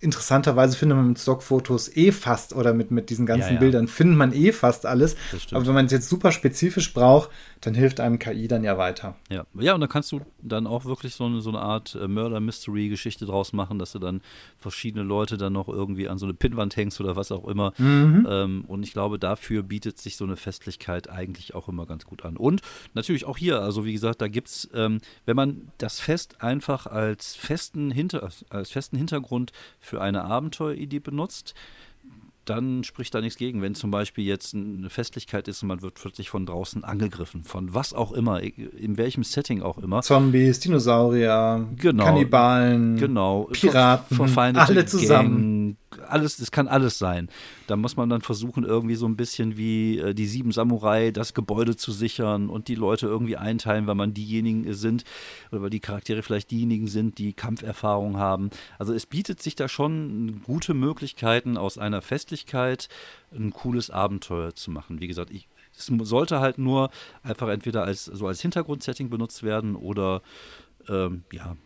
interessanterweise 0.00 0.76
findet 0.76 0.96
man 0.96 1.08
mit 1.08 1.18
Stockfotos 1.18 1.94
eh 1.96 2.12
fast 2.12 2.54
oder 2.54 2.74
mit, 2.74 2.90
mit 2.90 3.10
diesen 3.10 3.26
ganzen 3.26 3.48
ja, 3.48 3.54
ja. 3.54 3.60
Bildern 3.60 3.88
findet 3.88 4.16
man 4.16 4.32
eh 4.32 4.52
fast 4.52 4.86
alles. 4.86 5.16
Aber 5.50 5.66
wenn 5.66 5.74
man 5.74 5.86
es 5.86 5.92
jetzt 5.92 6.08
super 6.08 6.32
spezifisch 6.32 6.92
braucht, 6.92 7.30
dann 7.60 7.74
hilft 7.74 8.00
einem 8.00 8.18
KI 8.18 8.46
dann 8.46 8.62
ja 8.62 8.76
weiter. 8.76 9.16
Ja, 9.30 9.46
ja 9.58 9.74
und 9.74 9.80
dann 9.80 9.88
kannst 9.88 10.12
du 10.12 10.20
dann 10.42 10.66
auch 10.66 10.84
wirklich 10.84 11.14
so 11.14 11.24
eine, 11.24 11.40
so 11.40 11.48
eine 11.48 11.60
Art 11.60 11.96
äh, 12.00 12.06
Murder-Mystery-Geschichte 12.06 13.24
draus 13.24 13.52
machen, 13.52 13.78
dass 13.78 13.92
du 13.92 13.98
dann 13.98 14.20
verschiedene 14.58 15.02
Leute 15.02 15.38
dann 15.38 15.54
noch 15.54 15.68
irgendwie 15.68 16.08
an 16.08 16.18
so 16.18 16.26
eine 16.26 16.34
Pinnwand 16.34 16.76
hängst 16.76 17.00
oder 17.00 17.16
was 17.16 17.32
auch 17.32 17.48
immer. 17.48 17.72
Mhm. 17.78 18.26
Ähm, 18.28 18.64
und 18.68 18.82
ich 18.82 18.92
glaube, 18.92 19.18
dafür 19.18 19.62
bietet 19.62 19.98
sich 19.98 20.16
so 20.16 20.24
eine 20.24 20.36
Festlichkeit 20.36 21.08
eigentlich 21.08 21.54
auch 21.54 21.68
immer 21.68 21.86
ganz 21.86 22.04
gut 22.04 22.24
an. 22.24 22.36
Und 22.36 22.60
natürlich 22.92 23.24
auch 23.24 23.38
hier, 23.38 23.60
also 23.60 23.84
wie 23.86 23.92
gesagt, 23.92 24.20
da 24.20 24.28
gibt 24.28 24.48
es, 24.48 24.68
ähm, 24.74 25.00
wenn 25.24 25.36
man 25.36 25.68
das 25.78 26.00
Fest 26.00 26.42
einfach 26.42 26.86
als 26.86 27.34
festen, 27.34 27.90
Hinter 27.90 28.28
als 28.50 28.70
festen 28.70 28.96
Hintergrund 28.96 29.33
für 29.80 30.00
eine 30.00 30.24
Abenteueridee 30.24 31.00
benutzt, 31.00 31.54
dann 32.44 32.84
spricht 32.84 33.14
da 33.14 33.20
nichts 33.20 33.38
gegen. 33.38 33.62
Wenn 33.62 33.74
zum 33.74 33.90
Beispiel 33.90 34.24
jetzt 34.24 34.54
eine 34.54 34.90
Festlichkeit 34.90 35.48
ist 35.48 35.62
und 35.62 35.68
man 35.68 35.82
wird 35.82 35.94
plötzlich 35.94 36.30
von 36.30 36.46
draußen 36.46 36.84
angegriffen, 36.84 37.44
von 37.44 37.74
was 37.74 37.94
auch 37.94 38.12
immer, 38.12 38.42
in 38.42 38.96
welchem 38.96 39.24
Setting 39.24 39.62
auch 39.62 39.78
immer. 39.78 40.02
Zombies, 40.02 40.60
Dinosaurier, 40.60 41.66
genau, 41.76 42.04
Kannibalen, 42.04 42.96
genau, 42.96 43.48
Piraten, 43.52 44.36
alle 44.56 44.86
zusammen. 44.86 45.66
Gang, 45.66 45.76
alles, 46.08 46.38
es 46.38 46.50
kann 46.50 46.68
alles 46.68 46.98
sein. 46.98 47.28
Da 47.66 47.76
muss 47.76 47.96
man 47.96 48.08
dann 48.08 48.20
versuchen, 48.20 48.64
irgendwie 48.64 48.94
so 48.94 49.06
ein 49.06 49.16
bisschen 49.16 49.56
wie 49.56 49.98
äh, 49.98 50.14
die 50.14 50.26
sieben 50.26 50.52
Samurai 50.52 51.10
das 51.10 51.34
Gebäude 51.34 51.76
zu 51.76 51.92
sichern 51.92 52.48
und 52.48 52.68
die 52.68 52.74
Leute 52.74 53.06
irgendwie 53.06 53.36
einteilen, 53.36 53.86
weil 53.86 53.94
man 53.94 54.14
diejenigen 54.14 54.72
sind 54.74 55.04
oder 55.50 55.62
weil 55.62 55.70
die 55.70 55.80
Charaktere 55.80 56.22
vielleicht 56.22 56.50
diejenigen 56.50 56.86
sind, 56.86 57.18
die 57.18 57.32
Kampferfahrung 57.32 58.16
haben. 58.16 58.50
Also 58.78 58.92
es 58.92 59.06
bietet 59.06 59.42
sich 59.42 59.54
da 59.54 59.68
schon 59.68 60.42
gute 60.44 60.74
Möglichkeiten, 60.74 61.56
aus 61.56 61.78
einer 61.78 62.02
Festlichkeit 62.02 62.88
ein 63.32 63.52
cooles 63.52 63.90
Abenteuer 63.90 64.54
zu 64.54 64.70
machen. 64.70 65.00
Wie 65.00 65.08
gesagt, 65.08 65.30
ich, 65.30 65.48
es 65.76 65.86
sollte 65.86 66.40
halt 66.40 66.58
nur 66.58 66.90
einfach 67.22 67.48
entweder 67.48 67.84
als 67.84 68.04
so 68.04 68.26
als 68.26 68.40
Hintergrundsetting 68.40 69.10
benutzt 69.10 69.42
werden 69.42 69.76
oder 69.76 70.22
ähm, 70.88 71.24
ja 71.32 71.56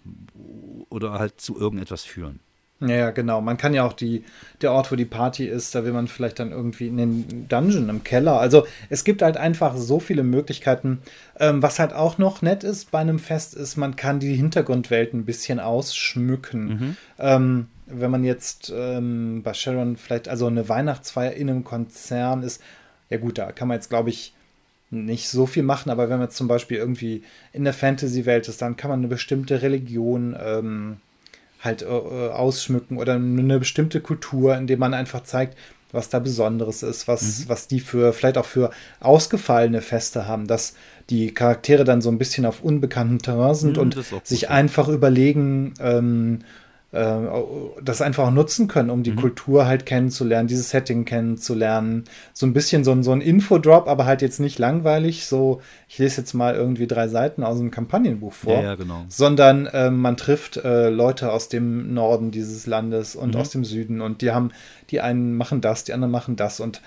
oder 0.89 1.13
halt 1.13 1.41
zu 1.41 1.59
irgendetwas 1.59 2.05
führen. 2.05 2.41
Ja, 2.81 3.11
genau. 3.11 3.41
Man 3.41 3.57
kann 3.57 3.75
ja 3.75 3.85
auch 3.85 3.93
die, 3.93 4.25
der 4.63 4.73
Ort, 4.73 4.93
wo 4.93 4.97
die 4.97 5.05
Party 5.05 5.47
ist, 5.47 5.75
da 5.75 5.85
will 5.85 5.93
man 5.93 6.07
vielleicht 6.07 6.39
dann 6.39 6.53
irgendwie 6.53 6.87
in 6.87 6.97
den 6.97 7.49
Dungeon 7.49 7.89
im 7.89 8.05
Keller. 8.05 8.39
Also 8.39 8.67
es 8.89 9.03
gibt 9.03 9.21
halt 9.21 9.37
einfach 9.37 9.77
so 9.77 9.99
viele 9.99 10.23
Möglichkeiten. 10.23 11.01
Ähm, 11.41 11.61
was 11.61 11.81
halt 11.81 11.93
auch 11.93 12.19
noch 12.19 12.41
nett 12.41 12.63
ist 12.63 12.93
bei 12.93 13.01
einem 13.01 13.19
Fest, 13.19 13.55
ist, 13.55 13.77
man 13.77 13.97
kann 13.97 14.21
die 14.21 14.35
Hintergrundwelt 14.35 15.13
ein 15.13 15.25
bisschen 15.25 15.59
ausschmücken. 15.59 16.67
Mhm. 16.69 16.97
Ähm, 17.19 17.67
wenn 17.87 18.11
man 18.13 18.23
jetzt 18.23 18.73
ähm, 18.75 19.43
bei 19.43 19.55
Sharon 19.55 19.97
vielleicht, 19.97 20.29
also 20.29 20.47
eine 20.47 20.69
Weihnachtsfeier 20.69 21.33
in 21.33 21.51
einem 21.51 21.65
Konzern 21.65 22.45
ist, 22.45 22.63
ja 23.11 23.17
gut, 23.17 23.39
da 23.39 23.51
kann 23.51 23.67
man 23.67 23.77
jetzt, 23.77 23.89
glaube 23.89 24.11
ich, 24.11 24.35
nicht 24.91 25.29
so 25.29 25.47
viel 25.47 25.65
machen, 25.65 25.91
aber 25.91 26.09
wenn 26.09 26.19
man 26.19 26.29
jetzt 26.29 26.37
zum 26.37 26.49
Beispiel 26.49 26.79
irgendwie 26.79 27.23
in 27.53 27.65
der 27.65 27.75
Fantasy-Welt 27.75 28.49
ist, 28.49 28.63
dann 28.63 28.77
kann 28.77 28.91
man 28.91 29.01
eine 29.01 29.09
bestimmte 29.09 29.63
Religion 29.63 30.37
ähm, 30.41 30.99
halt 31.61 31.83
äh, 31.83 31.87
ausschmücken 31.87 32.99
oder 32.99 33.15
eine 33.15 33.59
bestimmte 33.59 34.01
Kultur, 34.01 34.57
indem 34.57 34.79
man 34.79 34.95
einfach 34.95 35.23
zeigt, 35.25 35.57
was 35.91 36.09
da 36.09 36.19
Besonderes 36.19 36.83
ist, 36.83 37.09
was, 37.09 37.41
mhm. 37.41 37.49
was 37.49 37.67
die 37.67 37.81
für, 37.81 38.13
vielleicht 38.13 38.39
auch 38.39 38.45
für 38.45 38.71
ausgefallene 39.01 39.81
Feste 39.81 40.27
haben, 40.27 40.47
dass 40.47 40.75
die 41.11 41.33
Charaktere 41.33 41.85
dann 41.85 42.03
so 42.03 42.11
ein 42.11 42.19
bisschen 42.19 42.45
auf 42.45 42.63
unbekanntem 42.63 43.21
Terrain 43.21 43.55
sind 43.55 43.77
mhm, 43.77 43.83
und 43.83 43.97
sich 44.25 44.51
einfach 44.51 44.89
überlegen, 44.89 45.75
ähm, 45.81 46.41
äh, 46.41 46.45
das 46.91 48.01
einfach 48.01 48.31
nutzen 48.31 48.67
können, 48.67 48.89
um 48.89 49.03
die 49.03 49.11
mhm. 49.11 49.17
Kultur 49.17 49.67
halt 49.67 49.85
kennenzulernen, 49.85 50.49
dieses 50.49 50.71
Setting 50.71 51.05
kennenzulernen. 51.05 52.05
So 52.33 52.47
ein 52.47 52.55
bisschen 52.55 52.83
so 52.83 52.93
ein, 52.93 53.03
so 53.03 53.13
ein 53.13 53.21
Infodrop, 53.21 53.89
aber 53.89 54.07
halt 54.07 54.23
jetzt 54.23 54.41
nicht 54.41 54.59
langweilig, 54.59 55.27
so 55.27 55.61
ich 55.87 55.99
lese 55.99 56.23
jetzt 56.23 56.33
mal 56.33 56.55
irgendwie 56.55 56.87
drei 56.87 57.09
Seiten 57.09 57.45
aus 57.45 57.61
einem 57.61 57.71
Kampagnenbuch 57.71 58.33
vor, 58.33 58.55
ja, 58.55 58.63
ja, 58.63 58.75
genau. 58.75 59.05
sondern 59.09 59.67
äh, 59.67 59.91
man 59.91 60.17
trifft 60.17 60.57
äh, 60.57 60.89
Leute 60.89 61.31
aus 61.31 61.51
dem 61.51 61.93
Norden 61.93 62.31
dieses 62.31 62.67
Landes 62.67 63.17
und 63.17 63.35
mhm. 63.35 63.41
aus 63.41 63.51
dem 63.51 63.65
Süden 63.65 64.01
und 64.01 64.23
die 64.23 64.31
haben, 64.31 64.51
die 64.89 65.03
einen 65.03 65.37
machen 65.37 65.61
das, 65.61 65.85
die 65.85 65.93
anderen 65.93 66.11
machen 66.11 66.37
das 66.37 66.59
und 66.59 66.81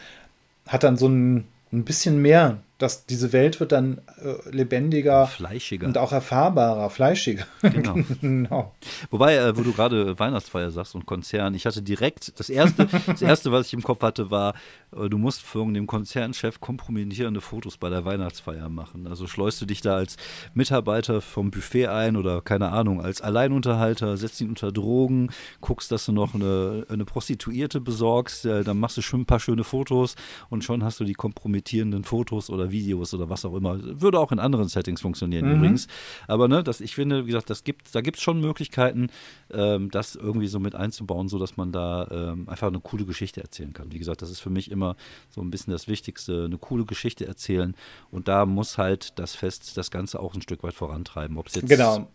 hat 0.67 0.83
dann 0.83 0.97
so 0.97 1.07
ein, 1.07 1.45
ein 1.71 1.83
bisschen 1.83 2.19
mehr 2.23 2.57
dass 2.81 3.05
diese 3.05 3.31
Welt 3.31 3.59
wird 3.59 3.71
dann 3.71 4.01
äh, 4.23 4.49
lebendiger, 4.49 5.27
fleischiger 5.27 5.87
und 5.87 5.97
auch 5.97 6.11
erfahrbarer, 6.11 6.89
fleischiger. 6.89 7.45
Genau. 7.71 7.95
genau. 8.21 8.75
Wobei, 9.11 9.37
äh, 9.37 9.55
wo 9.55 9.61
du 9.61 9.71
gerade 9.71 10.19
Weihnachtsfeier 10.19 10.71
sagst 10.71 10.95
und 10.95 11.05
Konzern, 11.05 11.53
ich 11.53 11.65
hatte 11.65 11.81
direkt 11.81 12.37
das 12.39 12.49
erste, 12.49 12.87
das 13.07 13.21
erste, 13.21 13.51
was 13.51 13.67
ich 13.67 13.73
im 13.73 13.83
Kopf 13.83 14.01
hatte, 14.01 14.29
war, 14.29 14.55
äh, 14.95 15.09
du 15.09 15.17
musst 15.17 15.41
für 15.41 15.61
dem 15.71 15.87
Konzernchef 15.87 16.59
kompromittierende 16.59 17.39
Fotos 17.39 17.77
bei 17.77 17.89
der 17.89 18.03
Weihnachtsfeier 18.03 18.67
machen. 18.69 19.07
Also 19.07 19.27
schleust 19.27 19.61
du 19.61 19.65
dich 19.65 19.81
da 19.81 19.95
als 19.95 20.17
Mitarbeiter 20.53 21.21
vom 21.21 21.51
Buffet 21.51 21.87
ein 21.87 22.17
oder 22.17 22.41
keine 22.41 22.69
Ahnung, 22.69 23.01
als 23.01 23.21
Alleinunterhalter, 23.21 24.17
setzt 24.17 24.41
ihn 24.41 24.49
unter 24.49 24.71
Drogen, 24.71 25.29
guckst, 25.61 25.91
dass 25.91 26.05
du 26.05 26.11
noch 26.11 26.33
eine, 26.33 26.85
eine 26.89 27.05
Prostituierte 27.05 27.79
besorgst, 27.79 28.45
äh, 28.45 28.63
dann 28.63 28.79
machst 28.79 28.97
du 28.97 29.01
schon 29.01 29.21
ein 29.21 29.25
paar 29.25 29.39
schöne 29.39 29.63
Fotos 29.63 30.15
und 30.49 30.63
schon 30.63 30.83
hast 30.83 30.99
du 30.99 31.03
die 31.03 31.13
kompromittierenden 31.13 32.03
Fotos 32.03 32.49
oder 32.49 32.70
Videos 32.71 33.13
oder 33.13 33.29
was 33.29 33.45
auch 33.45 33.55
immer. 33.55 33.77
Würde 34.01 34.19
auch 34.19 34.31
in 34.31 34.39
anderen 34.39 34.67
Settings 34.67 35.01
funktionieren 35.01 35.47
mhm. 35.47 35.55
übrigens. 35.57 35.87
Aber 36.27 36.47
ne, 36.47 36.63
das, 36.63 36.81
ich 36.81 36.95
finde, 36.95 37.23
wie 37.25 37.31
gesagt, 37.31 37.49
das 37.49 37.63
gibt, 37.63 37.93
da 37.93 38.01
gibt 38.01 38.17
es 38.17 38.23
schon 38.23 38.39
Möglichkeiten, 38.39 39.07
ähm, 39.51 39.91
das 39.91 40.15
irgendwie 40.15 40.47
so 40.47 40.59
mit 40.59 40.75
einzubauen, 40.75 41.27
sodass 41.27 41.57
man 41.57 41.71
da 41.71 42.07
ähm, 42.11 42.49
einfach 42.49 42.67
eine 42.67 42.79
coole 42.79 43.05
Geschichte 43.05 43.41
erzählen 43.41 43.73
kann. 43.73 43.91
Wie 43.91 43.99
gesagt, 43.99 44.21
das 44.21 44.29
ist 44.29 44.39
für 44.39 44.49
mich 44.49 44.71
immer 44.71 44.95
so 45.29 45.41
ein 45.41 45.51
bisschen 45.51 45.71
das 45.71 45.87
Wichtigste, 45.87 46.45
eine 46.45 46.57
coole 46.57 46.85
Geschichte 46.85 47.27
erzählen. 47.27 47.75
Und 48.09 48.27
da 48.27 48.45
muss 48.45 48.77
halt 48.77 49.19
das 49.19 49.35
Fest 49.35 49.77
das 49.77 49.91
Ganze 49.91 50.19
auch 50.19 50.33
ein 50.33 50.41
Stück 50.41 50.63
weit 50.63 50.73
vorantreiben. 50.73 51.37
Ob 51.37 51.47
es 51.47 51.55
jetzt 51.55 51.69
genau. 51.69 52.07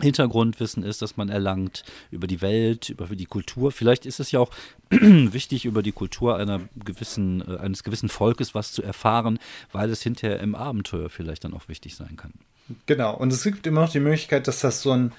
Hintergrundwissen 0.00 0.84
ist, 0.84 1.02
das 1.02 1.18
man 1.18 1.28
erlangt 1.28 1.84
über 2.10 2.26
die 2.26 2.40
Welt, 2.40 2.88
über 2.88 3.06
die 3.08 3.26
Kultur. 3.26 3.72
Vielleicht 3.72 4.06
ist 4.06 4.20
es 4.20 4.32
ja 4.32 4.40
auch 4.40 4.50
wichtig, 4.90 5.66
über 5.66 5.82
die 5.82 5.92
Kultur 5.92 6.36
einer 6.36 6.60
gewissen, 6.82 7.42
äh, 7.46 7.58
eines 7.58 7.84
gewissen 7.84 8.08
Volkes 8.08 8.54
was 8.54 8.72
zu 8.72 8.82
erfahren, 8.82 9.38
weil 9.70 9.90
es 9.90 10.02
hinterher 10.02 10.40
im 10.40 10.54
Abenteuer 10.54 11.10
vielleicht 11.10 11.44
dann 11.44 11.52
auch 11.52 11.68
wichtig 11.68 11.94
sein 11.94 12.16
kann. 12.16 12.32
Genau, 12.86 13.14
und 13.14 13.32
es 13.32 13.42
gibt 13.42 13.66
immer 13.66 13.82
noch 13.82 13.92
die 13.92 14.00
Möglichkeit, 14.00 14.48
dass 14.48 14.60
das 14.60 14.80
so 14.80 14.92
ein 14.92 15.12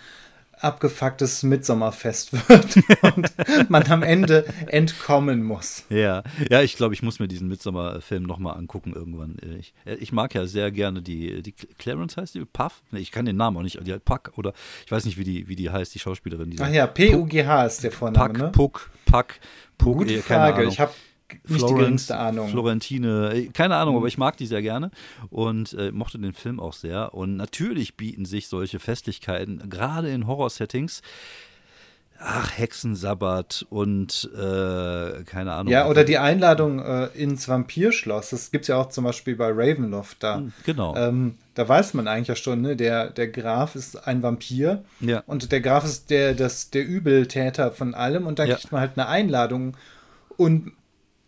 abgefucktes 0.59 1.43
Mitsommerfest 1.43 2.33
wird 2.33 2.77
und 3.15 3.69
man 3.69 3.83
am 3.87 4.03
Ende 4.03 4.45
entkommen 4.67 5.43
muss. 5.43 5.85
Ja, 5.89 6.23
ja, 6.49 6.61
ich 6.61 6.77
glaube, 6.77 6.93
ich 6.93 7.03
muss 7.03 7.19
mir 7.19 7.27
diesen 7.27 7.47
Mitsommerfilm 7.47 8.23
nochmal 8.23 8.57
angucken 8.57 8.93
irgendwann. 8.93 9.37
Ich, 9.59 9.73
ich, 9.85 10.11
mag 10.11 10.33
ja 10.33 10.45
sehr 10.45 10.71
gerne 10.71 11.01
die, 11.01 11.41
die 11.41 11.51
Clarence 11.51 12.17
heißt 12.17 12.35
die, 12.35 12.45
Puff? 12.45 12.81
Nee, 12.91 12.99
ich 12.99 13.11
kann 13.11 13.25
den 13.25 13.37
Namen 13.37 13.57
auch 13.57 13.63
nicht, 13.63 13.79
die 13.85 13.93
Puck 13.99 14.33
oder 14.35 14.53
ich 14.85 14.91
weiß 14.91 15.05
nicht, 15.05 15.17
wie 15.17 15.23
die, 15.23 15.47
wie 15.47 15.55
die 15.55 15.69
heißt, 15.69 15.93
die 15.93 15.99
Schauspielerin. 15.99 16.55
Ach 16.59 16.69
ja, 16.69 16.87
P-U-G-H 16.87 17.65
ist 17.65 17.83
der 17.83 17.91
Vorname, 17.91 18.33
Puck, 18.33 18.37
ne? 18.37 18.51
Puck, 18.51 18.89
Puck, 19.05 19.35
Puck, 19.77 19.97
Gute 19.97 20.21
Frage, 20.21 20.63
ich 20.65 20.79
habe 20.79 20.93
nicht 21.33 21.59
Florence, 21.59 21.67
die 21.67 21.75
geringste 21.75 22.17
Ahnung. 22.17 22.49
Florentine, 22.49 23.33
äh, 23.33 23.47
keine 23.47 23.75
Ahnung, 23.75 23.95
mhm. 23.95 23.99
aber 23.99 24.07
ich 24.07 24.17
mag 24.17 24.37
die 24.37 24.45
sehr 24.45 24.61
gerne 24.61 24.91
und 25.29 25.73
äh, 25.73 25.91
mochte 25.91 26.19
den 26.19 26.33
Film 26.33 26.59
auch 26.59 26.73
sehr. 26.73 27.13
Und 27.13 27.35
natürlich 27.35 27.95
bieten 27.95 28.25
sich 28.25 28.47
solche 28.47 28.79
Festlichkeiten, 28.79 29.69
gerade 29.69 30.09
in 30.09 30.27
Horror-Settings, 30.27 31.01
ach, 32.19 32.57
Hexensabbat 32.57 33.65
und 33.69 34.29
äh, 34.33 35.23
keine 35.23 35.53
Ahnung. 35.53 35.71
Ja, 35.71 35.87
oder 35.87 36.03
die 36.03 36.17
Einladung 36.17 36.79
äh, 36.79 37.05
ins 37.15 37.47
Vampirschloss. 37.47 38.29
Das 38.29 38.51
gibt 38.51 38.63
es 38.63 38.67
ja 38.69 38.77
auch 38.77 38.89
zum 38.89 39.03
Beispiel 39.03 39.35
bei 39.35 39.49
Ravenloft 39.49 40.23
da. 40.23 40.37
Hm, 40.37 40.53
genau. 40.65 40.95
Ähm, 40.95 41.35
da 41.53 41.67
weiß 41.67 41.93
man 41.93 42.07
eigentlich 42.07 42.29
ja 42.29 42.35
schon, 42.35 42.61
ne? 42.61 42.75
der, 42.75 43.09
der 43.09 43.27
Graf 43.27 43.75
ist 43.75 44.07
ein 44.07 44.23
Vampir 44.23 44.83
ja. 45.01 45.23
und 45.27 45.51
der 45.51 45.61
Graf 45.61 45.85
ist 45.85 46.09
der, 46.09 46.33
das, 46.33 46.69
der 46.69 46.85
Übeltäter 46.85 47.71
von 47.71 47.93
allem 47.93 48.25
und 48.25 48.39
dann 48.39 48.47
ja. 48.47 48.55
kriegt 48.55 48.71
man 48.71 48.81
halt 48.81 48.91
eine 48.95 49.07
Einladung 49.07 49.77
und 50.37 50.71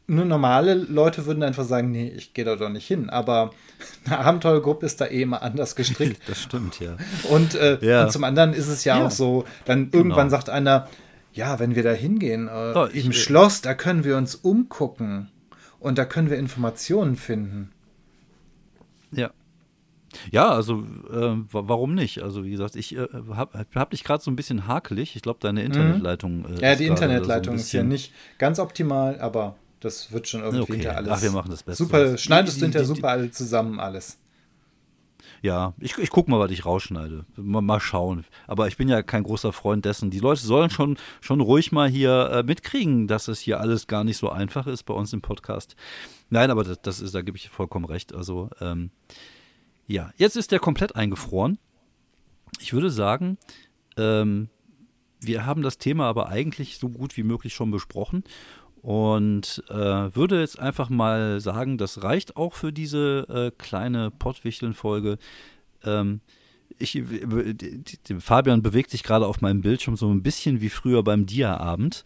nur 0.08 0.26
normale 0.26 0.76
Leute 0.76 1.26
würden 1.26 1.44
einfach 1.44 1.65
sagen, 1.65 1.91
nee, 1.91 2.12
ich 2.15 2.34
gehe 2.34 2.46
da 2.46 2.56
doch 2.56 2.70
nicht 2.70 2.88
hin. 2.88 3.10
Aber 3.10 3.52
eine 4.06 4.20
Abenteuergruppe 4.20 4.86
ist 4.86 5.02
da 5.02 5.06
eh 5.06 5.24
immer 5.24 5.41
anders 5.41 5.76
gestrickt. 5.76 6.22
das 6.28 6.41
stimmt, 6.41 6.80
ja. 6.80 6.98
Und, 7.30 7.56
äh, 7.56 7.80
ja. 7.82 8.04
und 8.04 8.12
zum 8.12 8.24
anderen 8.24 8.54
ist 8.54 8.68
es 8.68 8.84
ja, 8.84 9.00
ja. 9.00 9.06
auch 9.06 9.12
so, 9.12 9.46
dann 9.65 9.89
genau. 9.89 9.98
irgendwann 9.98 10.30
sagt 10.30 10.50
einer, 10.50 10.88
ja, 11.34 11.60
wenn 11.60 11.76
wir 11.76 11.84
da 11.84 11.91
hingehen, 11.91 12.48
äh, 12.48 12.74
oh, 12.76 12.86
im 12.86 13.12
ich, 13.12 13.24
Schloss, 13.24 13.62
da 13.62 13.74
können 13.74 14.04
wir 14.04 14.15
uns 14.18 14.36
umgucken 14.36 15.30
und 15.80 15.98
da 15.98 16.06
können 16.06 16.30
wir 16.30 16.38
Informationen 16.38 17.15
finden. 17.15 17.72
Ja. 19.12 19.32
Ja, 20.32 20.50
also 20.50 20.86
äh, 21.12 21.36
warum 21.52 21.94
nicht? 21.94 22.24
Also 22.24 22.46
wie 22.46 22.52
gesagt, 22.52 22.78
ich 22.78 22.96
äh, 22.96 23.08
habe 23.34 23.65
hab 23.76 23.89
dich 23.89 24.06
gerade 24.06 24.24
so 24.24 24.32
ein 24.32 24.38
bisschen 24.38 24.65
hakelig. 24.65 25.15
Ich 25.18 25.22
glaube, 25.22 25.39
deine 25.41 25.60
mhm. 25.60 25.65
Internetleitung. 25.65 26.46
Äh, 26.58 26.62
ja, 26.62 26.76
die 26.76 26.86
Internetleitung 26.86 27.58
so 27.58 27.62
ist 27.62 27.72
ja 27.74 27.84
nicht 27.84 28.13
ganz 28.38 28.60
optimal, 28.60 29.20
aber 29.20 29.56
das 29.80 30.12
wird 30.12 30.28
schon 30.28 30.42
irgendwie 30.42 30.62
okay. 30.62 30.88
alles. 30.88 31.12
Ach, 31.12 31.22
wir 31.22 31.32
machen 31.32 31.52
das 31.52 31.64
Beste. 31.64 31.84
Super, 31.84 32.18
schneidest 32.18 32.58
du 32.58 32.66
hinterher 32.66 32.88
super 32.88 33.10
alle 33.10 33.32
zusammen 33.32 33.80
alles. 33.80 34.18
Ja, 35.42 35.74
ich, 35.80 35.98
ich 35.98 36.10
gucke 36.10 36.32
mal, 36.32 36.40
was 36.40 36.52
ich 36.52 36.66
rausschneide. 36.66 37.26
Mal, 37.36 37.62
mal, 37.62 37.80
schauen. 37.80 38.26
Aber 38.48 38.68
ich 38.68 38.78
bin 38.78 38.90
ja 38.90 39.04
kein 39.04 39.24
großer 39.24 39.54
Freund 39.54 39.86
dessen. 39.86 40.10
Die 40.10 40.20
Leute 40.20 40.42
sollen 40.42 40.70
schon, 40.70 40.98
schon 41.22 41.42
ruhig 41.42 41.72
mal 41.72 41.88
hier 41.88 42.32
äh, 42.32 42.44
mitkriegen, 42.44 43.08
dass 43.08 43.28
es 43.28 43.40
hier 43.40 43.60
alles 43.60 43.88
gar 43.88 44.04
nicht 44.04 44.18
so 44.18 44.30
einfach 44.30 44.66
ist 44.66 44.84
bei 44.84 44.94
uns 44.94 45.14
im 45.14 45.22
Podcast. 45.22 45.76
Nein, 46.30 46.50
aber 46.50 46.64
das, 46.64 46.82
das 46.82 47.00
ist, 47.00 47.14
da 47.14 47.22
gebe 47.22 47.38
ich 47.38 47.50
vollkommen 47.50 47.86
recht. 47.86 48.14
Also, 48.14 48.50
ähm, 48.60 48.92
ja, 49.88 50.12
jetzt 50.18 50.36
ist 50.36 50.52
der 50.52 50.60
komplett 50.60 50.96
eingefroren. 50.96 51.60
Ich 52.60 52.74
würde 52.74 52.90
sagen, 52.90 53.38
ähm, 53.98 54.50
wir 55.22 55.46
haben 55.46 55.62
das 55.62 55.78
Thema 55.78 56.06
aber 56.06 56.30
eigentlich 56.30 56.78
so 56.78 56.90
gut 56.90 57.18
wie 57.18 57.24
möglich 57.24 57.54
schon 57.54 57.72
besprochen. 57.72 58.24
Und 58.86 59.63
äh, 59.71 59.74
würde 59.74 60.39
jetzt 60.39 60.60
einfach 60.60 60.91
mal 60.91 61.41
sagen, 61.41 61.80
das 61.80 62.04
reicht 62.04 62.38
auch 62.38 62.54
für 62.54 62.71
diese 62.71 63.26
äh, 63.28 63.52
kleine 63.58 64.12
Pottwichteln-Folge. 64.12 65.17
Ähm, 65.84 66.21
ich, 66.78 67.02
Fabian 68.19 68.62
bewegt 68.62 68.91
sich 68.91 69.02
gerade 69.02 69.26
auf 69.26 69.41
meinem 69.41 69.62
Bildschirm 69.62 69.95
so 69.95 70.12
ein 70.12 70.21
bisschen 70.21 70.62
wie 70.62 70.69
früher 70.69 71.02
beim 71.04 71.26
Dia-Abend. 71.26 72.04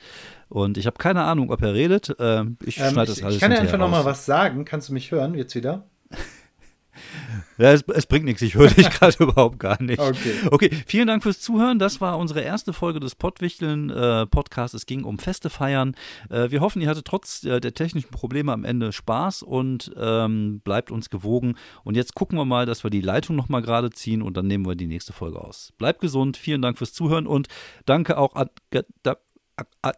Und 0.48 0.78
ich 0.78 0.86
habe 0.86 0.98
keine 0.98 1.24
Ahnung, 1.26 1.52
ob 1.52 1.62
er 1.62 1.74
redet. 1.74 2.18
Äh, 2.18 2.46
ich 2.64 2.80
ähm, 2.80 2.92
schneide 2.92 3.08
das 3.08 3.24
alles 3.24 3.36
Ich 3.36 3.42
kann 3.42 3.52
dir 3.52 3.60
einfach 3.60 3.78
nochmal 3.78 4.06
was 4.06 4.26
sagen. 4.26 4.64
Kannst 4.64 4.88
du 4.88 4.94
mich 4.94 5.12
hören 5.12 5.34
jetzt 5.36 5.56
wieder? 5.56 5.84
Ja, 7.58 7.74
es, 7.74 7.84
es, 7.94 8.06
bringt 8.06 8.26
nichts, 8.26 8.42
ich 8.42 8.56
höre 8.56 8.70
dich 8.70 8.90
gerade 9.00 9.16
überhaupt 9.24 9.60
gar 9.60 9.82
nicht. 9.82 10.00
Okay. 10.00 10.34
okay, 10.50 10.70
vielen 10.86 11.08
Dank 11.08 11.24
fürs 11.24 11.40
Zuhören. 11.42 11.80
Das 11.80 12.00
war 12.00 12.18
unsere 12.18 12.42
erste 12.42 12.74
Folge 12.74 13.00
des 13.00 13.16
Pottwichteln 13.16 13.90
äh, 13.90 14.26
Podcasts. 14.26 14.74
Es 14.74 14.86
ging 14.86 15.04
um 15.04 15.20
Feste 15.20 15.50
feiern. 15.50 15.96
Äh, 16.30 16.52
wir 16.52 16.62
hoffen, 16.62 16.82
ihr 16.82 16.88
hattet 16.88 17.06
trotz 17.06 17.44
äh, 17.44 17.60
der 17.60 17.74
technischen 17.74 18.12
Probleme 18.12 18.54
am 18.54 18.64
Ende 18.64 18.92
Spaß 18.92 19.44
und 19.44 19.92
ähm, 19.98 20.62
bleibt 20.64 20.92
uns 20.92 21.10
gewogen. 21.10 21.56
Und 21.84 21.96
jetzt 21.96 22.16
gucken 22.16 22.38
wir 22.38 22.46
mal, 22.46 22.66
dass 22.66 22.84
wir 22.84 22.92
die 22.92 23.02
Leitung 23.02 23.36
nochmal 23.36 23.62
gerade 23.62 23.90
ziehen 23.90 24.22
und 24.22 24.38
dann 24.38 24.48
nehmen 24.48 24.66
wir 24.66 24.76
die 24.76 24.88
nächste 24.88 25.14
Folge 25.14 25.40
aus. 25.42 25.74
Bleibt 25.78 26.02
gesund, 26.02 26.38
vielen 26.38 26.62
Dank 26.62 26.78
fürs 26.78 26.94
Zuhören 26.94 27.28
und 27.28 27.48
danke 27.86 28.18
auch 28.18 28.36
an, 28.36 28.50
an, 29.02 29.94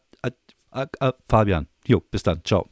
an, 0.72 0.88
an 1.00 1.14
Fabian. 1.28 1.68
Jo, 1.86 2.00
bis 2.00 2.24
dann. 2.24 2.42
Ciao. 2.44 2.70